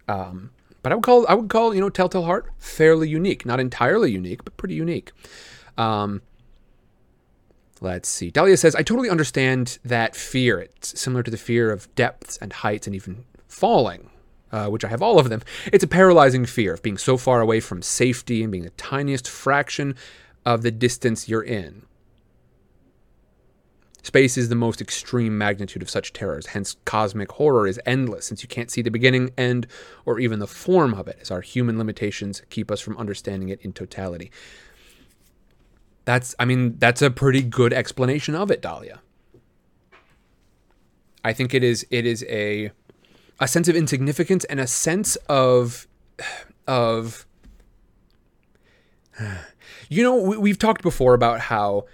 [0.08, 3.60] Um, but I would call I would call you know Telltale Heart fairly unique, not
[3.60, 5.12] entirely unique, but pretty unique.
[5.78, 6.22] Um,
[7.82, 8.30] let's see.
[8.30, 10.60] Dahlia says I totally understand that fear.
[10.60, 14.10] It's similar to the fear of depths and heights and even falling.
[14.52, 15.42] Uh, which I have all of them.
[15.74, 19.28] It's a paralyzing fear of being so far away from safety and being the tiniest
[19.28, 19.96] fraction
[20.46, 21.82] of the distance you're in.
[24.06, 28.44] Space is the most extreme magnitude of such terrors, hence, cosmic horror is endless, since
[28.44, 29.66] you can't see the beginning, end,
[30.06, 33.60] or even the form of it, as our human limitations keep us from understanding it
[33.62, 34.30] in totality.
[36.06, 39.02] That's, I mean, that's a pretty good explanation of it, Dahlia.
[41.24, 42.70] I think it is, it is a,
[43.40, 45.88] a sense of insignificance and a sense of,
[46.68, 47.26] of,
[49.90, 51.86] you know, we, have talked before about how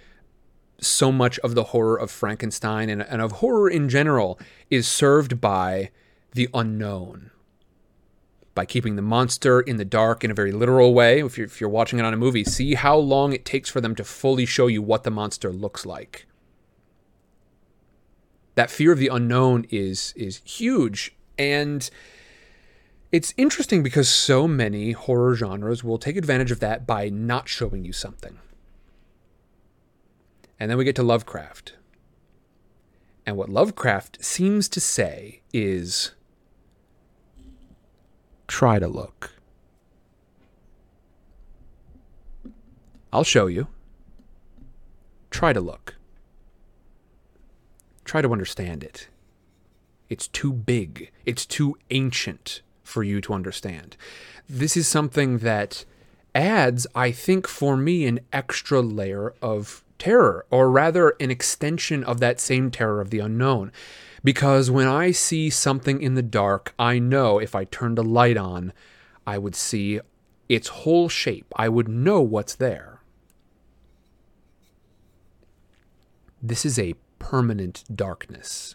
[0.82, 4.38] so much of the horror of Frankenstein and, and of horror in general
[4.70, 5.90] is served by
[6.32, 7.30] the unknown.
[8.54, 11.20] By keeping the monster in the dark in a very literal way.
[11.20, 13.80] If you're, if you're watching it on a movie, see how long it takes for
[13.80, 16.26] them to fully show you what the monster looks like.
[18.54, 21.88] That fear of the unknown is is huge and
[23.10, 27.84] it's interesting because so many horror genres will take advantage of that by not showing
[27.84, 28.38] you something.
[30.62, 31.72] And then we get to Lovecraft.
[33.26, 36.12] And what Lovecraft seems to say is
[38.46, 39.32] try to look.
[43.12, 43.66] I'll show you.
[45.32, 45.96] Try to look.
[48.04, 49.08] Try to understand it.
[50.08, 51.10] It's too big.
[51.26, 53.96] It's too ancient for you to understand.
[54.48, 55.84] This is something that
[56.36, 62.18] adds, I think, for me, an extra layer of terror, or rather, an extension of
[62.18, 63.70] that same terror of the unknown.
[64.24, 68.36] Because when I see something in the dark, I know if I turned a light
[68.36, 68.72] on,
[69.28, 70.00] I would see
[70.48, 71.46] its whole shape.
[71.54, 73.00] I would know what's there.
[76.42, 78.74] This is a permanent darkness.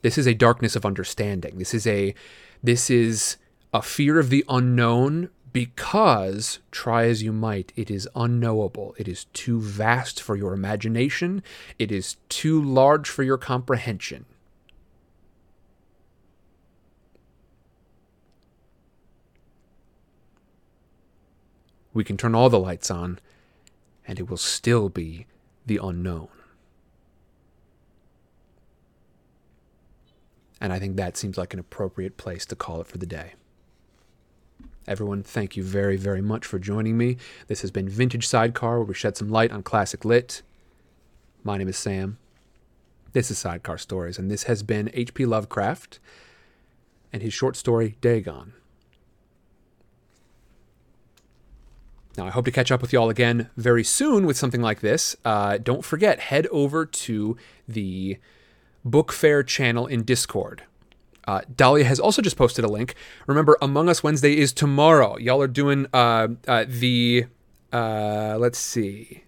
[0.00, 1.58] This is a darkness of understanding.
[1.58, 2.14] This is a
[2.62, 3.36] this is
[3.74, 8.94] a fear of the unknown because, try as you might, it is unknowable.
[8.96, 11.42] It is too vast for your imagination.
[11.78, 14.24] It is too large for your comprehension.
[21.94, 23.18] We can turn all the lights on,
[24.08, 25.26] and it will still be
[25.66, 26.28] the unknown.
[30.60, 33.34] And I think that seems like an appropriate place to call it for the day.
[34.86, 37.16] Everyone, thank you very, very much for joining me.
[37.46, 40.42] This has been Vintage Sidecar, where we shed some light on classic lit.
[41.44, 42.18] My name is Sam.
[43.12, 45.24] This is Sidecar Stories, and this has been H.P.
[45.24, 46.00] Lovecraft
[47.12, 48.54] and his short story, Dagon.
[52.16, 55.16] Now, I hope to catch up with y'all again very soon with something like this.
[55.24, 57.36] Uh, don't forget, head over to
[57.68, 58.18] the
[58.84, 60.64] Book Fair channel in Discord.
[61.26, 62.94] Uh, Dahlia has also just posted a link.
[63.26, 65.16] Remember, Among Us Wednesday is tomorrow.
[65.18, 67.26] Y'all are doing uh, uh, the,
[67.72, 69.24] uh, let's see.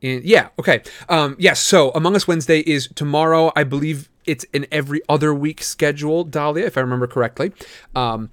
[0.00, 0.82] In, yeah, okay.
[1.08, 3.52] Um, yes, so Among Us Wednesday is tomorrow.
[3.56, 7.52] I believe it's an every other week schedule, Dahlia, if I remember correctly.
[7.94, 8.30] Um,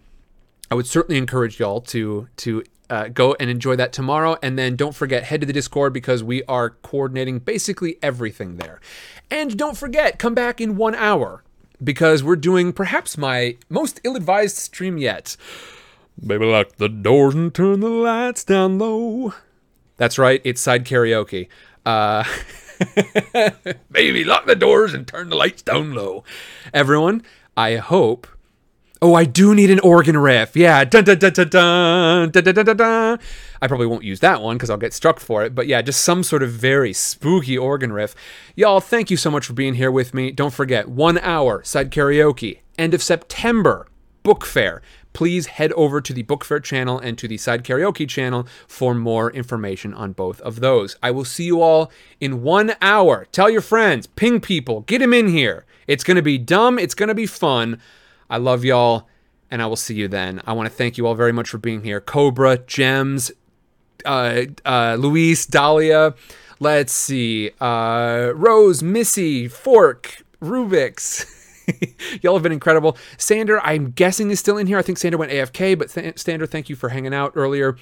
[0.70, 4.38] I would certainly encourage y'all to to uh, go and enjoy that tomorrow.
[4.44, 8.82] And then don't forget, head to the Discord because we are coordinating basically everything there.
[9.30, 11.44] And don't forget, come back in one hour
[11.84, 15.36] because we're doing perhaps my most ill advised stream yet.
[16.26, 19.34] Baby, lock the doors and turn the lights down low.
[19.98, 21.48] That's right, it's side karaoke.
[21.86, 22.24] Uh,
[23.92, 26.24] Baby, lock the doors and turn the lights down low.
[26.74, 27.24] Everyone,
[27.56, 28.28] I hope
[29.04, 30.56] Oh, I do need an organ riff.
[30.56, 30.86] Yeah.
[30.86, 33.20] Dun, dun, dun, dun, dun, dun, dun, dun, dun.
[33.60, 35.56] I probably won't use that one because I'll get struck for it.
[35.56, 38.14] But yeah, just some sort of very spooky organ riff.
[38.56, 40.32] Y'all, thank you so much for being here with me.
[40.32, 43.88] Don't forget, one hour, side karaoke, end of September,
[44.22, 44.84] book fair.
[45.14, 48.95] Please head over to the Book Fair channel and to the Side Karaoke channel for
[48.95, 50.95] more information on both of those.
[51.04, 51.91] I will see you all
[52.22, 53.28] in one hour.
[53.34, 55.66] Tell your friends, ping people, get them in here.
[55.86, 57.82] It's going to be dumb, it's going to be fun.
[58.32, 59.10] I love y'all,
[59.52, 60.42] and I will see you then.
[60.48, 62.00] I want to thank you all very much for being here.
[62.00, 63.30] Cobra, Gems,
[64.06, 66.16] uh, uh, Luis, Dahlia,
[66.62, 71.26] let's see, uh, Rose, Missy, Fork, Rubik's.
[72.22, 72.98] Y'all have been incredible.
[73.18, 74.78] Sander, I'm guessing is still in here.
[74.78, 77.76] I think Sander went AFK, but th- Sander, thank you for hanging out earlier,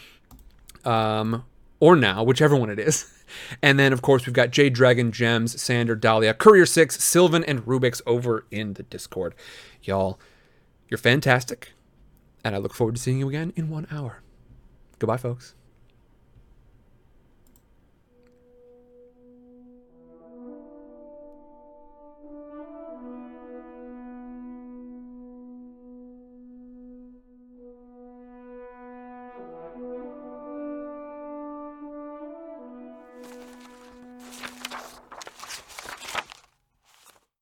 [0.83, 1.45] um,
[1.79, 3.13] or now, whichever one it is.
[3.61, 7.63] And then, of course, we've got Jade Dragon, Gems, Sander, Dahlia, Courier Six, Sylvan, and
[7.63, 9.35] Rubik's over in the Discord.
[9.83, 10.19] Y'all,
[10.89, 11.73] you're fantastic.
[12.43, 14.21] And I look forward to seeing you again in one hour.
[14.97, 15.55] Goodbye, folks.